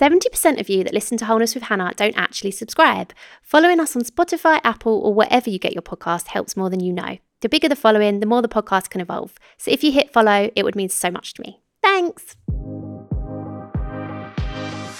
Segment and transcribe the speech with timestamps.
[0.00, 3.12] 70% of you that listen to Wholeness with Hannah don't actually subscribe.
[3.42, 6.90] Following us on Spotify, Apple, or wherever you get your podcast helps more than you
[6.90, 7.18] know.
[7.42, 9.34] The bigger the following, the more the podcast can evolve.
[9.58, 11.60] So if you hit follow, it would mean so much to me.
[11.82, 12.34] Thanks.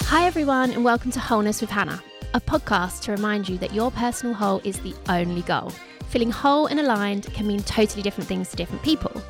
[0.02, 2.03] Hi, everyone, and welcome to Wholeness with Hannah,
[2.35, 5.72] a podcast to remind you that your personal whole is the only goal.
[6.10, 9.22] Feeling whole and aligned can mean totally different things to different people.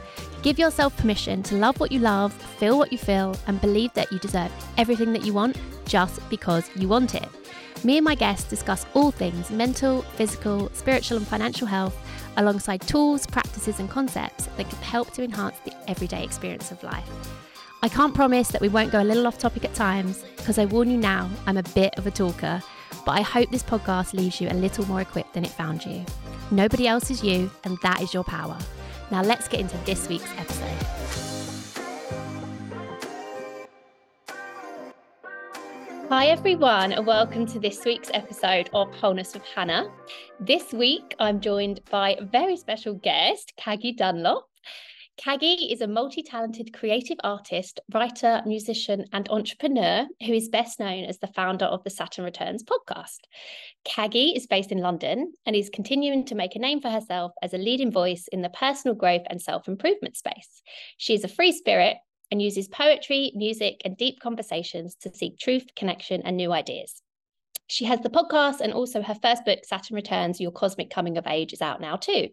[0.43, 4.11] Give yourself permission to love what you love, feel what you feel, and believe that
[4.11, 7.29] you deserve everything that you want just because you want it.
[7.85, 11.95] Me and my guests discuss all things mental, physical, spiritual, and financial health,
[12.39, 17.09] alongside tools, practices, and concepts that can help to enhance the everyday experience of life.
[17.83, 20.65] I can't promise that we won't go a little off topic at times, because I
[20.65, 22.63] warn you now, I'm a bit of a talker,
[23.05, 26.05] but I hope this podcast leaves you a little more equipped than it found you.
[26.51, 28.57] Nobody else is you, and that is your power.
[29.11, 30.87] Now, let's get into this week's episode.
[36.09, 39.91] Hi, everyone, and welcome to this week's episode of Wholeness with Hannah.
[40.39, 44.50] This week, I'm joined by a very special guest, Caggie Dunlop.
[45.23, 51.05] Caggie is a multi talented creative artist, writer, musician, and entrepreneur who is best known
[51.05, 53.19] as the founder of the Saturn Returns podcast.
[53.85, 57.53] Caggie is based in London and is continuing to make a name for herself as
[57.53, 60.63] a leading voice in the personal growth and self improvement space.
[60.97, 61.99] She is a free spirit
[62.31, 67.03] and uses poetry, music, and deep conversations to seek truth, connection, and new ideas.
[67.67, 71.27] She has the podcast and also her first book, Saturn Returns Your Cosmic Coming of
[71.27, 72.29] Age, is out now too.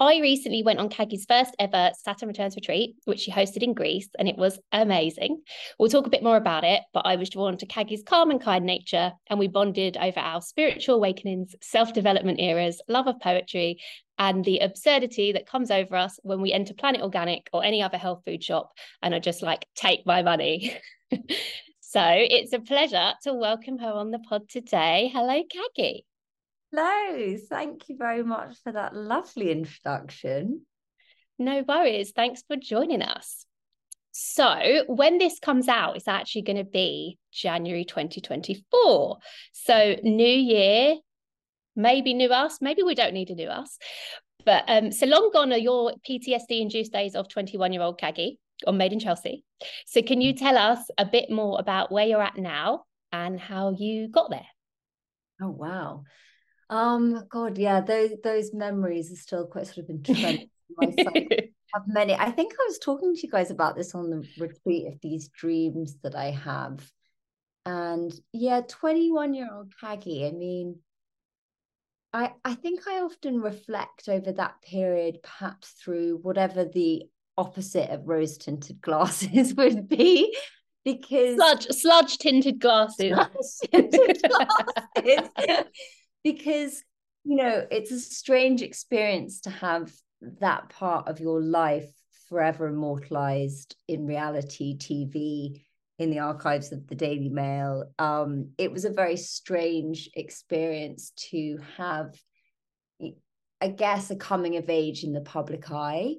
[0.00, 4.08] I recently went on Caggie's first ever Saturn Returns retreat, which she hosted in Greece,
[4.16, 5.42] and it was amazing.
[5.76, 8.40] We'll talk a bit more about it, but I was drawn to Caggie's calm and
[8.40, 13.80] kind nature, and we bonded over our spiritual awakenings, self development eras, love of poetry,
[14.18, 17.98] and the absurdity that comes over us when we enter Planet Organic or any other
[17.98, 18.70] health food shop
[19.02, 20.76] and are just like, take my money.
[21.80, 25.10] so it's a pleasure to welcome her on the pod today.
[25.12, 26.04] Hello, Caggie.
[26.70, 30.66] Hello, thank you very much for that lovely introduction.
[31.38, 32.12] No worries.
[32.14, 33.46] Thanks for joining us.
[34.10, 39.18] So, when this comes out, it's actually going to be January 2024.
[39.52, 40.96] So, new year,
[41.74, 43.78] maybe new us, maybe we don't need a new us.
[44.44, 48.38] But um, so long gone are your PTSD induced days of 21 year old Caggie
[48.66, 49.44] on Made in Chelsea.
[49.86, 53.74] So, can you tell us a bit more about where you're at now and how
[53.78, 54.46] you got there?
[55.40, 56.02] Oh, wow.
[56.70, 60.48] Um, God, yeah, those those memories are still quite sort of entrenched
[60.80, 62.14] in have many.
[62.14, 65.28] I think I was talking to you guys about this on the retreat of these
[65.28, 66.90] dreams that I have.
[67.66, 70.78] And yeah, 21 year old Caggie, I mean,
[72.12, 77.04] I I think I often reflect over that period, perhaps through whatever the
[77.36, 80.36] opposite of rose tinted glasses would be
[80.84, 85.64] because sludge sludge tinted glasses, sludge -tinted glasses
[86.24, 86.82] because
[87.24, 89.92] you know it's a strange experience to have
[90.40, 91.90] that part of your life
[92.28, 95.62] forever immortalized in reality tv
[95.98, 97.90] in the archives of the daily mail.
[97.98, 102.14] Um, it was a very strange experience to have
[103.60, 106.14] i guess a coming of age in the public eye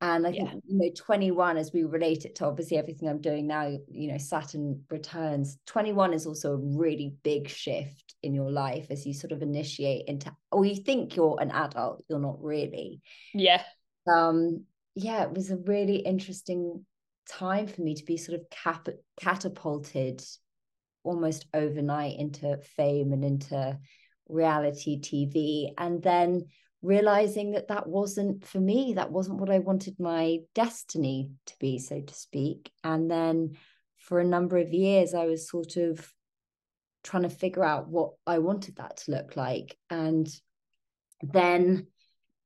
[0.00, 0.60] and I think, yeah.
[0.66, 4.16] you know, 21, as we relate it to obviously everything I'm doing now, you know,
[4.16, 5.58] Saturn returns.
[5.66, 10.06] 21 is also a really big shift in your life as you sort of initiate
[10.08, 13.02] into, or you think you're an adult, you're not really.
[13.34, 13.62] Yeah.
[14.10, 16.86] Um, yeah, it was a really interesting
[17.28, 18.88] time for me to be sort of cap-
[19.20, 20.22] catapulted
[21.02, 23.78] almost overnight into fame and into
[24.28, 25.72] reality TV.
[25.76, 26.46] And then
[26.82, 31.78] realizing that that wasn't for me that wasn't what i wanted my destiny to be
[31.78, 32.70] so to speak.
[32.82, 33.56] And then
[33.98, 36.12] for a number of years i was sort of
[37.04, 39.76] trying to figure out what i wanted that to look like.
[39.90, 40.28] And
[41.22, 41.88] then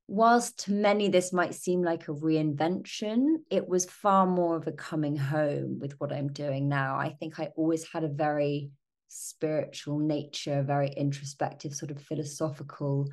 [0.07, 4.71] whilst to many this might seem like a reinvention it was far more of a
[4.71, 6.97] coming home with what i'm doing now.
[6.97, 8.69] I think i always had a very
[9.07, 13.07] spiritual nature very introspective sort of philosophical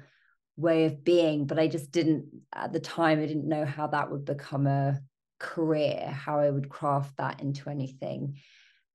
[0.57, 4.11] way of being but i just didn't at the time i didn't know how that
[4.11, 5.01] would become a
[5.39, 8.39] career how i would craft that into anything.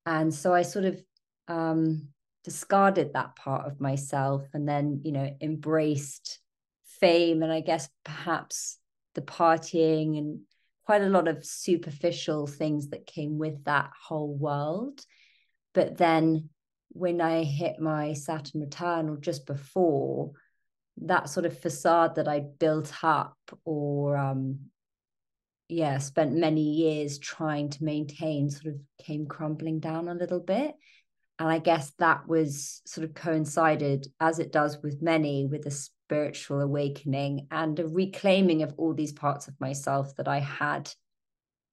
[0.05, 1.01] And so i sort of
[1.49, 2.09] um,
[2.43, 6.39] discarded that part of myself and then you know embraced
[7.01, 8.77] fame and i guess perhaps
[9.15, 10.39] the partying and
[10.87, 15.01] quite a lot of superficial things that came with that whole world.
[15.73, 16.49] But then
[16.91, 20.31] when i hit my saturn return or just before
[21.01, 24.59] that sort of facade that I built up or um
[25.69, 30.75] yeah spent many years trying to maintain sort of came crumbling down a little bit
[31.39, 35.71] and I guess that was sort of coincided, as it does with many, with a
[35.71, 40.91] spiritual awakening and a reclaiming of all these parts of myself that I had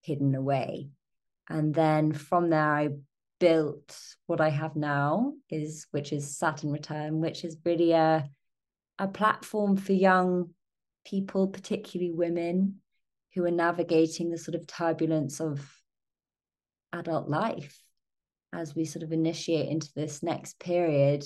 [0.02, 0.90] hidden away.
[1.48, 2.88] And then from there, I
[3.40, 8.28] built what I have now, is which is Saturn Return, which is really a
[8.98, 10.50] a platform for young
[11.04, 12.80] people, particularly women,
[13.34, 15.60] who are navigating the sort of turbulence of
[16.92, 17.82] adult life
[18.52, 21.24] as we sort of initiate into this next period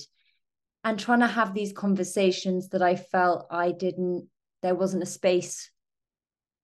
[0.85, 4.29] and trying to have these conversations that I felt I didn't,
[4.63, 5.71] there wasn't a space.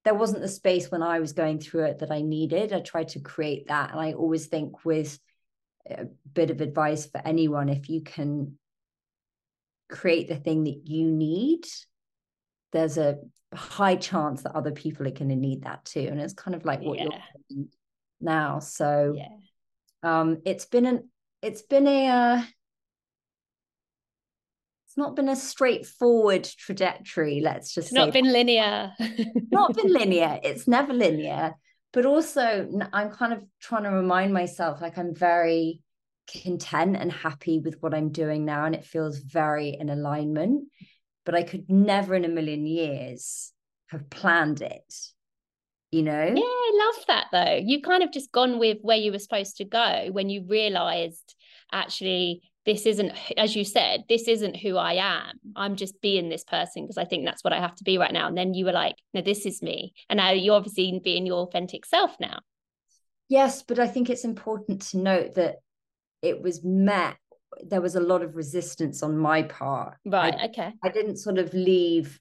[0.04, 2.72] There wasn't the space when I was going through it that I needed.
[2.72, 3.90] I tried to create that.
[3.90, 5.18] And I always think, with
[5.90, 8.58] a bit of advice for anyone, if you can
[9.90, 11.64] create the thing that you need,
[12.72, 13.18] there's a
[13.54, 16.08] high chance that other people are going to need that too.
[16.10, 17.08] And it's kind of like what yeah.
[17.48, 17.66] you're
[18.20, 18.58] now.
[18.58, 19.28] So yeah
[20.04, 21.08] um, it's been an
[21.42, 22.42] it's been a uh,
[24.86, 27.40] it's not been a straightforward trajectory.
[27.40, 28.92] Let's just it's not been linear.
[29.50, 30.38] not been linear.
[30.42, 31.54] It's never linear.
[31.92, 35.80] But also, I'm kind of trying to remind myself like I'm very
[36.26, 40.68] content and happy with what I'm doing now, and it feels very in alignment.
[41.24, 43.52] But I could never in a million years
[43.88, 44.94] have planned it
[45.94, 46.24] you know?
[46.24, 47.60] Yeah i love that though.
[47.64, 51.36] You kind of just gone with where you were supposed to go when you realized
[51.72, 55.38] actually this isn't as you said this isn't who i am.
[55.54, 58.12] I'm just being this person because i think that's what i have to be right
[58.12, 58.26] now.
[58.26, 59.94] And then you were like no this is me.
[60.10, 62.40] And now you're obviously being your authentic self now.
[63.28, 65.56] Yes but i think it's important to note that
[66.24, 67.16] it was met
[67.62, 69.96] there was a lot of resistance on my part.
[70.04, 70.72] Right I, okay.
[70.82, 72.18] I didn't sort of leave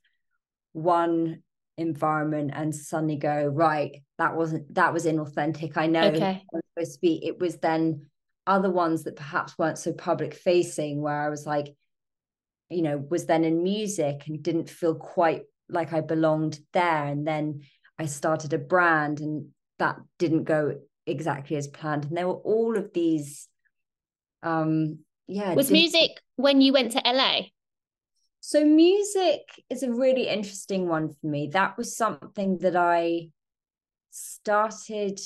[0.73, 1.41] one
[1.77, 5.75] environment and suddenly go right that wasn't that was inauthentic.
[5.75, 6.43] I know okay.
[6.77, 8.05] supposed to be it was then
[8.45, 11.73] other ones that perhaps weren't so public facing where i was like
[12.69, 17.05] you know was then in music and didn't feel quite like i belonged there.
[17.05, 17.61] And then
[17.97, 19.47] i started a brand and
[19.79, 20.75] that didn't go
[21.05, 22.05] exactly as planned.
[22.05, 23.47] And there were all of these
[24.43, 27.41] um yeah was music when you went to la
[28.45, 31.47] so, music is a really interesting one for me.
[31.53, 33.29] That was something that I
[34.11, 35.17] started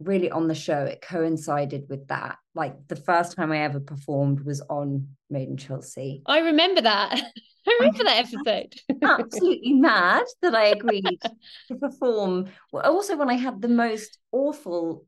[0.00, 0.80] really on the show.
[0.80, 2.38] It coincided with that.
[2.56, 6.22] Like the first time I ever performed was on Made in Chelsea.
[6.26, 7.22] I remember that.
[7.68, 8.74] I remember that episode.
[9.00, 11.06] absolutely mad that I agreed
[11.68, 12.46] to perform.
[12.72, 15.06] Also, when I had the most awful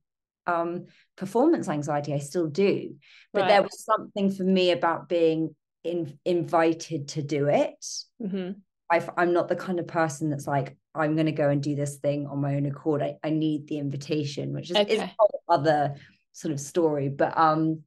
[0.48, 0.86] um,
[1.16, 2.94] performance anxiety, I still do.
[3.32, 3.48] But right.
[3.48, 5.54] there was something for me about being
[5.84, 7.84] in, invited to do it.
[8.20, 8.52] Mm-hmm.
[8.90, 11.76] I, am not the kind of person that's like, I'm going to go and do
[11.76, 13.02] this thing on my own accord.
[13.02, 14.94] I, I need the invitation, which is, okay.
[14.94, 15.94] is a whole other
[16.32, 17.08] sort of story.
[17.08, 17.82] But um,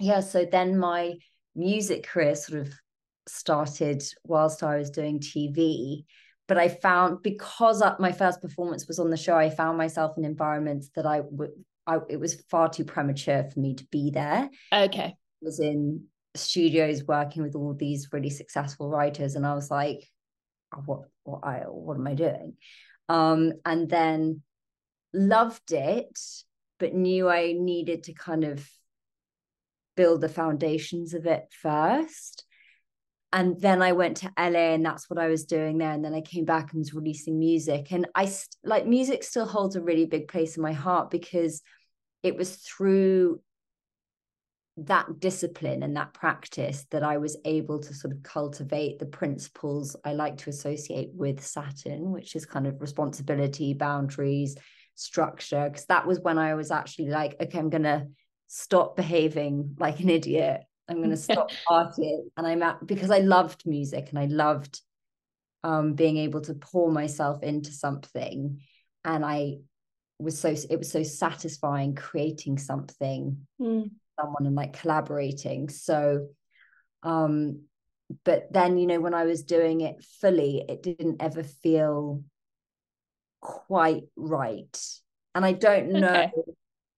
[0.00, 1.16] yeah, so then my
[1.54, 2.72] music career sort of
[3.26, 6.04] started whilst I was doing TV.
[6.46, 10.24] But I found because my first performance was on the show, I found myself in
[10.24, 11.50] environments that I would,
[11.88, 14.48] I, it was far too premature for me to be there.
[14.72, 15.14] Okay.
[15.14, 16.04] I was in
[16.38, 20.08] studios working with all these really successful writers and i was like
[20.74, 22.54] oh, what what i what am i doing
[23.08, 24.42] um and then
[25.12, 26.18] loved it
[26.78, 28.68] but knew i needed to kind of
[29.96, 32.44] build the foundations of it first
[33.32, 36.14] and then i went to la and that's what i was doing there and then
[36.14, 38.30] i came back and was releasing music and i
[38.62, 41.62] like music still holds a really big place in my heart because
[42.22, 43.40] it was through
[44.76, 49.96] that discipline and that practice that I was able to sort of cultivate the principles
[50.04, 54.56] I like to associate with Saturn, which is kind of responsibility, boundaries,
[54.94, 55.68] structure.
[55.68, 58.06] Because that was when I was actually like, okay, I'm going to
[58.46, 60.62] stop behaving like an idiot.
[60.88, 62.28] I'm going to stop partying.
[62.36, 64.80] And I'm at, because I loved music and I loved
[65.64, 68.60] um, being able to pour myself into something.
[69.04, 69.58] And I
[70.18, 73.46] was so, it was so satisfying creating something.
[73.60, 76.28] Mm someone and like collaborating so
[77.02, 77.62] um
[78.24, 82.22] but then you know when i was doing it fully it didn't ever feel
[83.40, 84.78] quite right
[85.34, 86.32] and i don't know okay.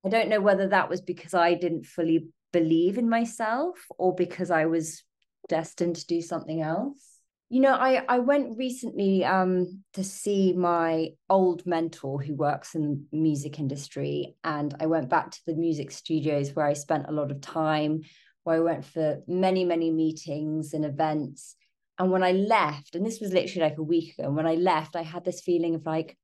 [0.05, 4.50] i don't know whether that was because i didn't fully believe in myself or because
[4.50, 5.03] i was
[5.49, 7.10] destined to do something else
[7.50, 13.07] you know i i went recently um to see my old mentor who works in
[13.11, 17.12] the music industry and i went back to the music studios where i spent a
[17.12, 18.00] lot of time
[18.45, 21.57] where i went for many many meetings and events.
[21.99, 24.54] And when i left and this was literally like a week ago and when i
[24.54, 26.16] left i had this feeling of like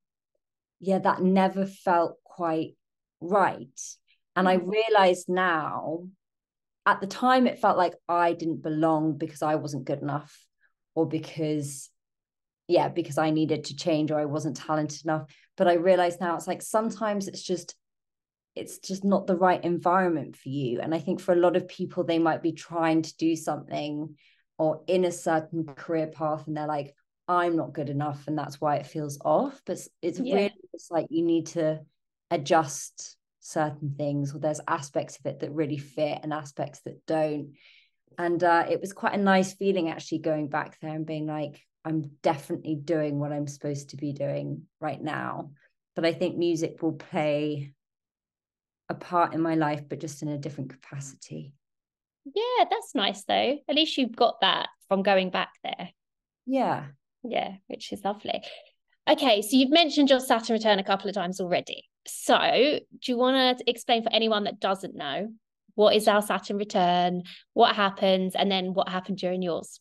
[0.81, 2.77] yeah that never felt quite
[3.21, 3.81] right.
[4.37, 4.71] And i mm.
[4.71, 6.05] realized now
[6.87, 10.46] at the time it felt like I didn't belong because I wasn't good enough
[10.97, 11.89] or because
[12.69, 15.31] yeah, because I needed to change or I wasn't talented enough.
[15.57, 17.77] But I realize now it's like sometimes it's just
[18.57, 20.81] it's just not the right environment for you.
[20.81, 24.17] And I think for a lot of people, they might be trying to do something
[24.59, 26.95] or in a certain career path and they're like,
[27.29, 28.27] I'm not good enough.
[28.27, 29.61] And that's why it feels off.
[29.67, 30.35] But it's yeah.
[30.35, 31.81] really just like you need to
[32.31, 37.53] adjust certain things or there's aspects of it that really fit and aspects that don't.
[38.19, 41.63] And uh, it was quite a nice feeling actually going back there and being like,
[41.85, 45.51] I'm definitely doing what I'm supposed to be doing right now.
[45.95, 47.73] But I think music will play
[48.89, 51.53] a part in my life, but just in a different capacity.
[52.25, 53.59] Yeah, that's nice though.
[53.69, 55.91] At least you've got that from going back there.
[56.45, 56.87] Yeah.
[57.23, 58.43] Yeah, which is lovely.
[59.09, 61.85] Okay, so you've mentioned your Saturn return a couple of times already.
[62.07, 65.29] So, do you want to explain for anyone that doesn't know
[65.77, 67.23] what is our Saturn return,
[67.55, 69.81] what happens, and then what happened during yours?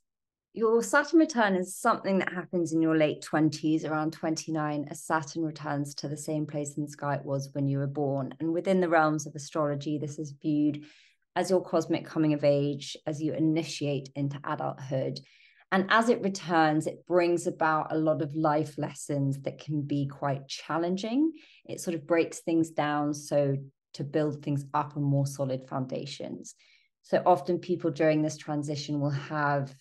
[0.55, 5.43] your Saturn return is something that happens in your late 20s, around 29, as Saturn
[5.43, 8.33] returns to the same place in the sky it was when you were born.
[8.39, 10.85] And within the realms of astrology, this is viewed
[11.35, 15.19] as your cosmic coming of age as you initiate into adulthood.
[15.73, 20.07] And as it returns, it brings about a lot of life lessons that can be
[20.07, 21.33] quite challenging.
[21.65, 23.57] It sort of breaks things down so
[23.95, 26.55] to build things up on more solid foundations.
[27.03, 29.75] So often people during this transition will have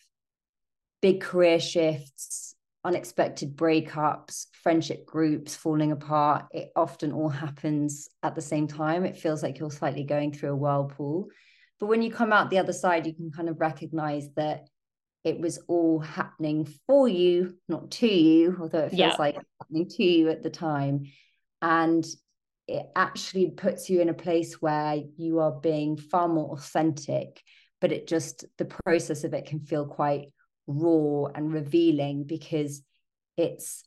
[1.00, 2.54] big career shifts,
[2.84, 6.46] unexpected breakups, friendship groups falling apart.
[6.50, 9.04] It often all happens at the same time.
[9.04, 11.28] It feels like you're slightly going through a whirlpool.
[11.80, 14.68] But when you come out the other side, you can kind of recognize that
[15.24, 19.16] it was all happening for you, not to you, although it feels yeah.
[19.18, 21.04] like happening to you at the time.
[21.62, 22.06] And
[22.66, 27.42] it actually puts you in a place where you are being far more authentic,
[27.80, 30.28] but it just, the process of it can feel quite
[30.66, 32.82] raw and revealing because
[33.36, 33.84] it's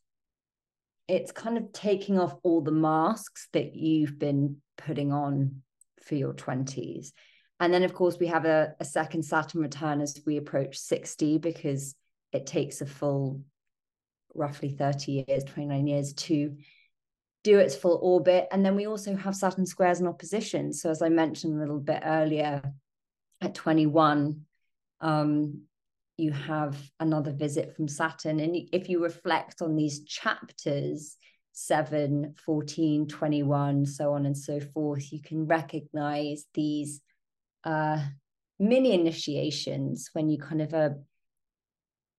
[1.07, 5.61] it's kind of taking off all the masks that you've been putting on
[6.03, 7.11] for your 20s
[7.59, 11.37] and then of course we have a, a second saturn return as we approach 60
[11.39, 11.95] because
[12.33, 13.41] it takes a full
[14.35, 16.55] roughly 30 years 29 years to
[17.47, 21.01] do its full orbit and then we also have saturn squares and oppositions so as
[21.01, 22.61] i mentioned a little bit earlier
[23.41, 24.41] at 21
[25.01, 25.61] um,
[26.17, 28.39] you have another visit from Saturn.
[28.39, 31.15] And if you reflect on these chapters,
[31.53, 37.01] 7, 14, 21, so on and so forth, you can recognize these
[37.63, 38.03] uh,
[38.59, 40.97] mini initiations when you kind of are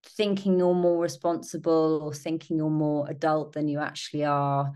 [0.07, 4.73] thinking you're more responsible or thinking you're more adult than you actually are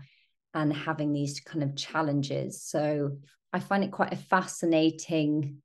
[0.53, 2.63] and having these kind of challenges.
[2.63, 3.17] So
[3.51, 5.57] I find it quite a fascinating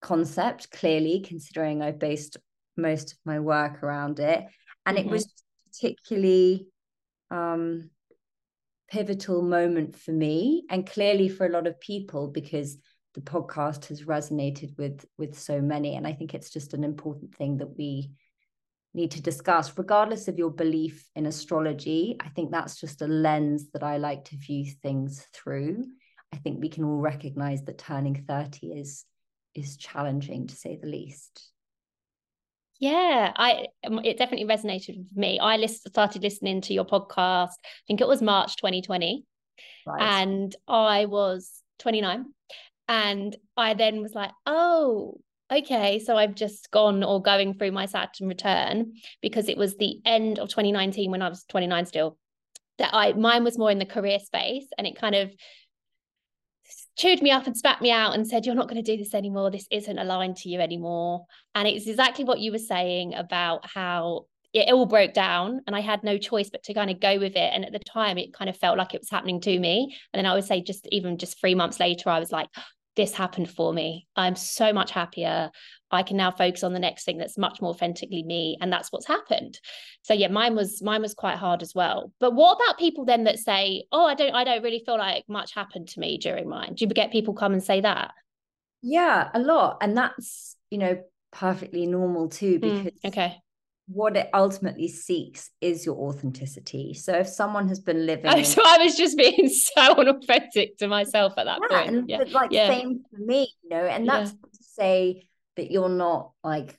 [0.00, 2.36] concept, clearly, considering I've based
[2.76, 4.44] most of my work around it.
[4.86, 5.08] And mm-hmm.
[5.08, 5.32] it was
[5.72, 6.66] particularly
[7.30, 7.90] um,
[8.90, 12.76] pivotal moment for me and clearly for a lot of people because
[13.14, 17.34] the podcast has resonated with with so many and i think it's just an important
[17.34, 18.10] thing that we
[18.94, 23.70] need to discuss regardless of your belief in astrology i think that's just a lens
[23.72, 25.84] that i like to view things through
[26.32, 29.04] i think we can all recognize that turning 30 is
[29.54, 31.50] is challenging to say the least
[32.80, 35.38] yeah, I um, it definitely resonated with me.
[35.38, 37.52] I list, started listening to your podcast.
[37.64, 39.24] I think it was March 2020,
[39.86, 40.20] right.
[40.20, 42.26] and I was 29,
[42.88, 45.18] and I then was like, oh,
[45.50, 50.00] okay, so I've just gone or going through my Saturn return because it was the
[50.04, 52.18] end of 2019 when I was 29 still.
[52.78, 55.30] That I mine was more in the career space, and it kind of
[56.96, 59.14] chewed me up and spat me out and said, You're not going to do this
[59.14, 59.50] anymore.
[59.50, 61.26] This isn't aligned to you anymore.
[61.54, 65.80] And it's exactly what you were saying about how it all broke down and I
[65.80, 67.50] had no choice but to kind of go with it.
[67.52, 69.96] And at the time, it kind of felt like it was happening to me.
[70.12, 72.48] And then I would say, just even just three months later, I was like,
[72.96, 74.06] this happened for me.
[74.16, 75.50] I'm so much happier.
[75.90, 78.56] I can now focus on the next thing that's much more authentically me.
[78.60, 79.58] And that's what's happened.
[80.02, 82.12] So yeah, mine was mine was quite hard as well.
[82.20, 85.24] But what about people then that say, oh, I don't I don't really feel like
[85.28, 86.74] much happened to me during mine?
[86.74, 88.12] Do you get people come and say that?
[88.82, 89.78] Yeah, a lot.
[89.80, 93.40] And that's, you know, perfectly normal too, hmm, because mm, okay
[93.86, 96.94] what it ultimately seeks is your authenticity.
[96.94, 100.88] So if someone has been living, oh, so I was just being so unauthentic to
[100.88, 101.96] myself at that yeah, point.
[101.96, 102.68] And yeah, like yeah.
[102.68, 104.36] same for me, you know, and that's yeah.
[104.36, 106.78] to say that you're not like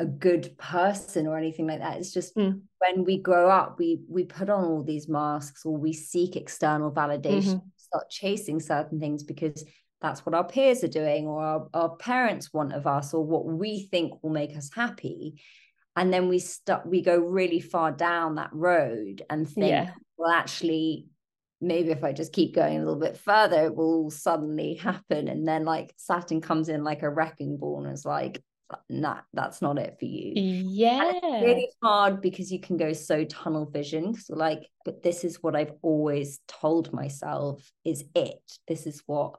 [0.00, 1.98] a good person or anything like that.
[1.98, 2.60] It's just mm.
[2.78, 6.90] when we grow up, we we put on all these masks or we seek external
[6.90, 7.68] validation, mm-hmm.
[7.76, 9.64] start chasing certain things because
[10.00, 13.46] that's what our peers are doing or our, our parents want of us or what
[13.46, 15.40] we think will make us happy
[15.96, 19.90] and then we start we go really far down that road and think yeah.
[20.16, 21.06] well actually
[21.60, 25.28] maybe if i just keep going a little bit further it will suddenly happen.
[25.28, 28.42] And then like saturn comes in like a wrecking ball and is like
[28.88, 30.32] nah that's not it for you.
[30.34, 34.14] Yeah it's really hard because you can go so tunnel vision.
[34.14, 38.40] So like but this is what i've always told myself is it.
[38.68, 39.36] This is what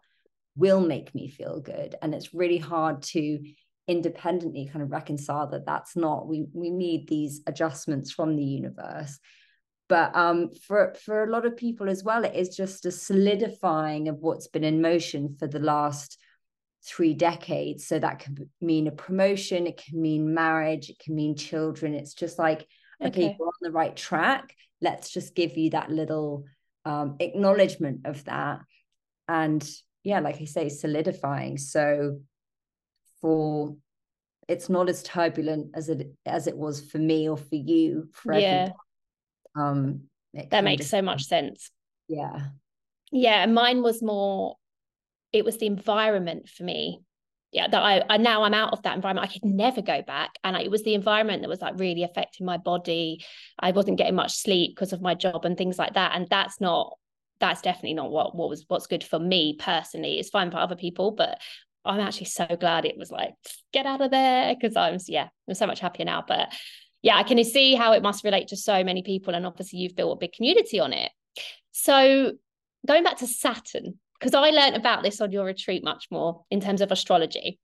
[0.56, 1.96] will make me feel good.
[2.02, 3.40] And it's really hard to
[3.88, 9.20] independently kind of reconcile that that's not we we need these adjustments from the universe.
[9.88, 14.08] But um for for a lot of people as well it is just a solidifying
[14.08, 16.18] of what's been in motion for the last
[16.84, 17.88] three decades.
[17.88, 21.94] So that can mean a promotion it can mean marriage it can mean children.
[21.94, 22.68] It's just like
[23.02, 23.36] okay, okay.
[23.40, 24.56] we're on the right track.
[24.82, 26.46] Let's just give you that little
[26.86, 28.62] um acknowledgement of that.
[29.28, 29.68] And
[30.04, 31.60] yeah like i say solidifying.
[31.60, 32.20] So
[33.22, 33.76] for
[34.48, 38.38] it's not as turbulent as it as it was for me or for you for
[38.38, 38.70] yeah.
[39.56, 40.04] Um
[40.52, 41.72] that makes so much sense.
[42.08, 42.48] Yeah.
[43.12, 44.58] Yeah and mine was more
[45.32, 47.00] it was the environment for me.
[47.52, 49.28] Yeah that I, I now i'm out of that environment.
[49.28, 52.04] I could never go back and I, it was the environment that was like really
[52.04, 53.24] affecting my body.
[53.60, 56.60] I wasn't getting much sleep because of my job and things like that and that's
[56.60, 56.98] not
[57.40, 60.20] that's definitely not what what was what's good for me personally.
[60.20, 61.40] It's fine for other people but
[61.86, 63.34] I'm actually so glad it was like,
[63.74, 64.56] get out of there.
[64.62, 66.24] Cause I'm, yeah, I'm so much happier now.
[66.28, 66.54] But
[67.02, 69.36] yeah, I can see how it must relate to so many people.
[69.36, 71.12] And obviously, you've built a big community on it.
[71.72, 72.34] So
[72.88, 76.62] going back to Saturn, because I learned about this on your retreat much more in
[76.62, 77.60] terms of astrology.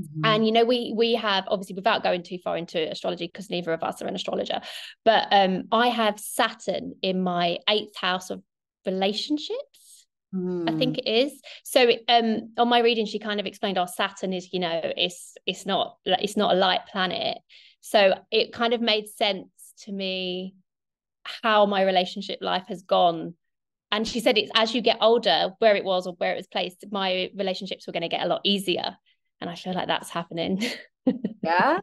[0.00, 0.20] Mm-hmm.
[0.24, 3.72] And you know, we we have obviously without going too far into astrology, because neither
[3.72, 4.60] of us are an astrologer,
[5.04, 8.42] but um, I have Saturn in my eighth house of
[8.84, 9.85] relationships
[10.34, 10.68] Mm.
[10.68, 11.00] I think mm.
[11.04, 11.40] it is.
[11.64, 14.80] So um on my reading she kind of explained our oh, Saturn is you know
[14.82, 17.38] it's it's not it's not a light planet.
[17.80, 19.48] So it kind of made sense
[19.84, 20.54] to me
[21.42, 23.34] how my relationship life has gone.
[23.92, 26.48] And she said it's as you get older, where it was or where it was
[26.48, 28.96] placed, my relationships were going to get a lot easier.
[29.40, 30.62] And I feel like that's happening.
[31.40, 31.78] Yeah.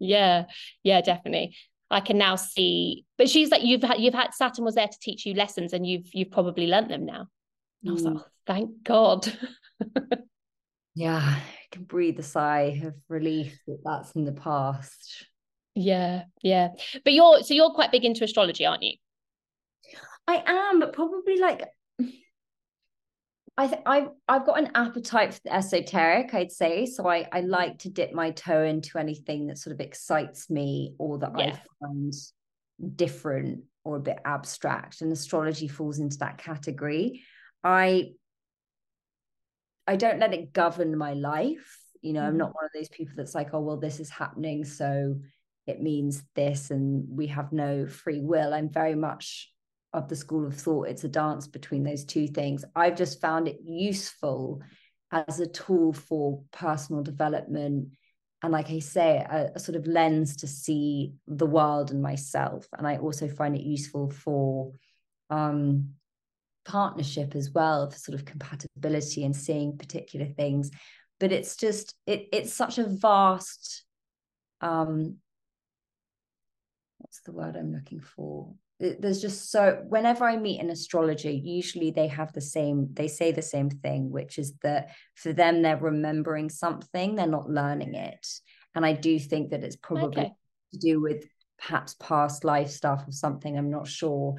[0.00, 0.44] yeah.
[0.82, 1.56] Yeah, definitely.
[1.88, 4.98] I can now see, but she's like, you've had, you've had Saturn was there to
[5.00, 7.28] teach you lessons and you've, you've probably learnt them now.
[7.84, 8.20] And I was like, mm.
[8.20, 9.38] oh, thank God.
[10.94, 15.26] yeah, I can breathe a sigh of relief that that's in the past.
[15.74, 16.68] Yeah, yeah.
[17.04, 18.96] But you're so you're quite big into astrology, aren't you?
[20.26, 21.64] I am, but probably like
[23.56, 26.86] I th- I've I've got an appetite for the esoteric, I'd say.
[26.86, 30.94] So I I like to dip my toe into anything that sort of excites me
[30.98, 31.56] or that yeah.
[31.56, 32.12] I find
[32.96, 35.02] different or a bit abstract.
[35.02, 37.22] And astrology falls into that category.
[37.64, 38.12] I
[39.86, 41.80] I don't let it govern my life.
[42.00, 42.28] You know, mm-hmm.
[42.28, 44.64] I'm not one of those people that's like, oh, well, this is happening.
[44.64, 45.16] So
[45.66, 48.52] it means this, and we have no free will.
[48.52, 49.50] I'm very much
[49.94, 50.88] of the school of thought.
[50.88, 52.64] It's a dance between those two things.
[52.76, 54.60] I've just found it useful
[55.10, 57.88] as a tool for personal development.
[58.42, 62.66] And like I say, a, a sort of lens to see the world and myself.
[62.76, 64.72] And I also find it useful for
[65.30, 65.94] um,
[66.64, 70.70] partnership as well for sort of compatibility and seeing particular things.
[71.20, 73.84] But it's just it it's such a vast
[74.60, 75.16] um
[76.98, 78.54] what's the word i'm looking for?
[78.80, 83.30] There's just so whenever i meet an astrologer usually they have the same they say
[83.30, 88.26] the same thing which is that for them they're remembering something they're not learning it.
[88.74, 90.32] And i do think that it's probably okay.
[90.72, 91.24] to do with
[91.56, 94.34] perhaps past life stuff or something i'm not sure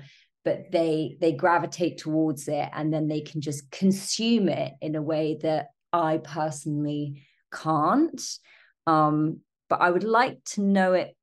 [0.46, 5.02] but they they gravitate towards it and then they can just consume it in a
[5.02, 8.22] way that I personally can't.
[8.86, 11.18] Um, but I would like to know it.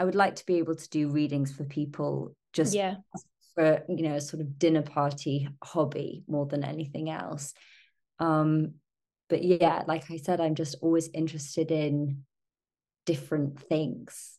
[0.00, 2.96] I would like to be able to do readings for people just yeah.
[3.54, 7.54] for you know a sort of dinner party hobby more than anything else.
[8.18, 8.74] Um,
[9.28, 12.24] but yeah, like I said, I'm just always interested in
[13.06, 14.32] different things.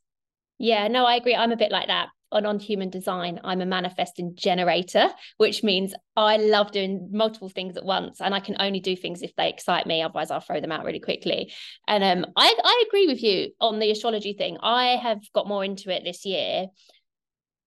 [0.58, 1.36] Yeah, no, I agree.
[1.36, 5.94] I'm a bit like that on on human design i'm a manifesting generator which means
[6.16, 9.50] i love doing multiple things at once and i can only do things if they
[9.50, 11.52] excite me otherwise i'll throw them out really quickly.
[11.88, 14.58] And um i i agree with you on the astrology thing.
[14.62, 16.68] I have got more into it this year.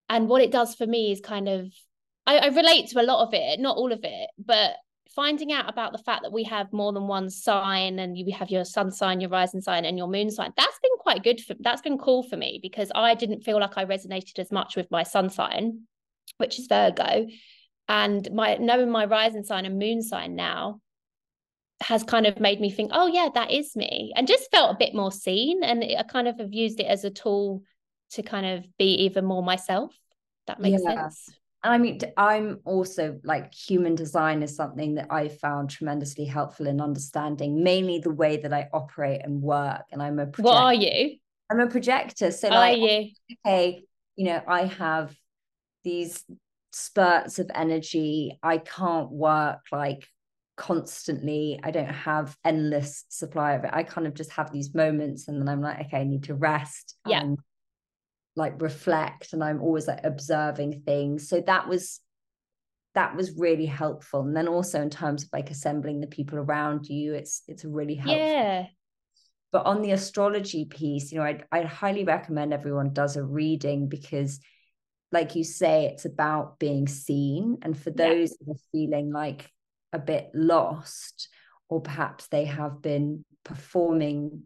[0.09, 1.73] And what it does for me is kind of
[2.27, 4.75] I, I relate to a lot of it not all of it but
[5.15, 8.51] finding out about the fact that we have more than one sign and you have
[8.51, 11.55] your sun sign, your rising sign, and your moon sign, that's been quite good for
[11.61, 14.91] that's been cool for me because I didn't feel like I resonated as much with
[14.91, 15.83] my sun sign,
[16.39, 17.27] which is Virgo.
[17.89, 20.81] And my knowing my rising sign and moon sign now,
[21.83, 24.79] has kind of made me think, oh yeah, that is me, and just felt a
[24.79, 25.65] bit more seen.
[25.65, 27.63] And I kind of have used it as a tool
[28.13, 29.95] to kind of be even more myself.
[30.47, 30.95] That makes yeah.
[30.95, 31.31] sense.
[31.63, 36.81] I mean, I'm also like human design is something that I found tremendously helpful in
[36.81, 39.83] understanding, mainly the way that I operate and work.
[39.93, 40.43] And I'm a projector.
[40.43, 41.17] what are you?
[41.51, 42.31] I'm a projector.
[42.31, 43.11] So, like, you?
[43.47, 43.85] okay,
[44.17, 45.15] you know, I have
[45.85, 46.25] these
[46.73, 48.39] spurts of energy.
[48.43, 50.07] I can't work like
[50.61, 55.27] constantly i don't have endless supply of it i kind of just have these moments
[55.27, 57.39] and then i'm like okay i need to rest yeah and
[58.37, 61.29] like reflect and i'm always like observing things.
[61.29, 62.01] So that was
[62.95, 64.23] that was really helpful.
[64.23, 67.95] And then also in terms of like assembling the people around you it's it's really
[67.95, 68.17] helpful.
[68.17, 68.67] Yeah.
[69.53, 73.89] But on the astrology piece you know I'd, I'd highly recommend everyone does a reading
[73.89, 74.41] because
[75.13, 77.59] like you say it's about being seen.
[77.63, 78.37] And for those yeah.
[78.47, 79.51] who are feeling like
[79.93, 81.29] a bit lost,
[81.69, 84.45] or perhaps they have been performing,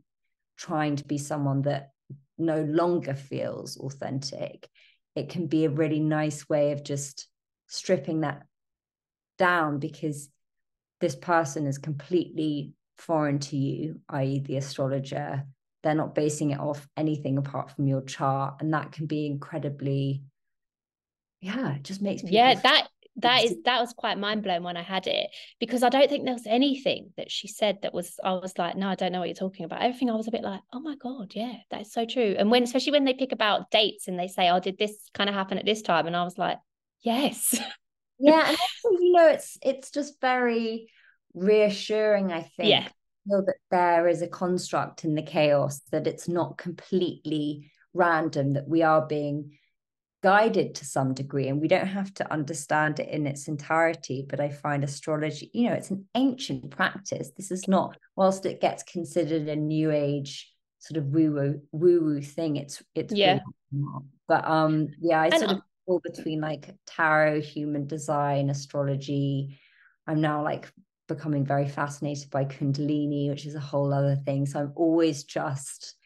[0.56, 1.90] trying to be someone that
[2.38, 4.68] no longer feels authentic,
[5.14, 7.28] it can be a really nice way of just
[7.68, 8.42] stripping that
[9.38, 10.28] down because
[11.00, 15.44] this person is completely foreign to you, i.e., the astrologer.
[15.82, 18.56] They're not basing it off anything apart from your chart.
[18.60, 20.22] And that can be incredibly,
[21.40, 22.36] yeah, it just makes people.
[22.36, 25.28] Yeah, that that is that was quite mind blowing when I had it
[25.60, 28.76] because I don't think there was anything that she said that was I was like
[28.76, 29.82] no I don't know what you're talking about.
[29.82, 32.34] Everything I was a bit like oh my god yeah that's so true.
[32.36, 35.30] And when especially when they pick about dates and they say oh did this kind
[35.30, 36.06] of happen at this time?
[36.06, 36.58] And I was like
[37.02, 37.58] yes.
[38.18, 40.88] Yeah and also you know it's it's just very
[41.34, 42.88] reassuring I think yeah.
[43.26, 48.82] that there is a construct in the chaos that it's not completely random that we
[48.82, 49.58] are being
[50.24, 54.40] guided to some degree and we don't have to understand it in its entirety but
[54.40, 57.30] i find astrology you know it's an ancient practice.
[57.36, 62.00] This is not whilst it gets considered a new age sort of woo woo woo
[62.00, 63.40] woo thing it's it's yeah.
[63.72, 69.58] really but um yeah i and sort of fall between like tarot human design astrology.
[70.06, 70.72] I'm now like
[71.06, 74.46] becoming very fascinated by kundalini which is a whole other thing.
[74.46, 75.96] So i'm always just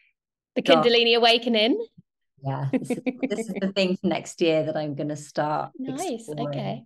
[0.57, 1.79] the kundalini awakening
[2.43, 2.99] yeah this is,
[3.29, 6.47] this is the thing for next year that i'm going to start nice exploring.
[6.49, 6.83] okay.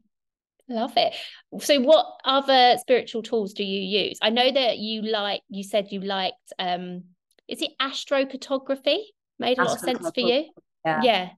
[0.69, 1.13] Love it.
[1.59, 4.17] So what other spiritual tools do you use?
[4.21, 7.03] I know that you like you said you liked um
[7.47, 8.99] is it astrocartography
[9.39, 10.45] made a lot of sense for you?
[10.85, 11.01] Yeah.
[11.03, 11.29] Yeah.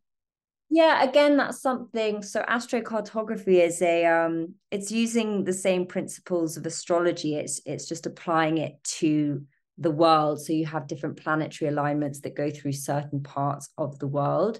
[0.70, 6.66] Yeah again that's something so astrocartography is a um it's using the same principles of
[6.66, 9.44] astrology it's it's just applying it to
[9.78, 10.42] the world.
[10.42, 14.60] So you have different planetary alignments that go through certain parts of the world,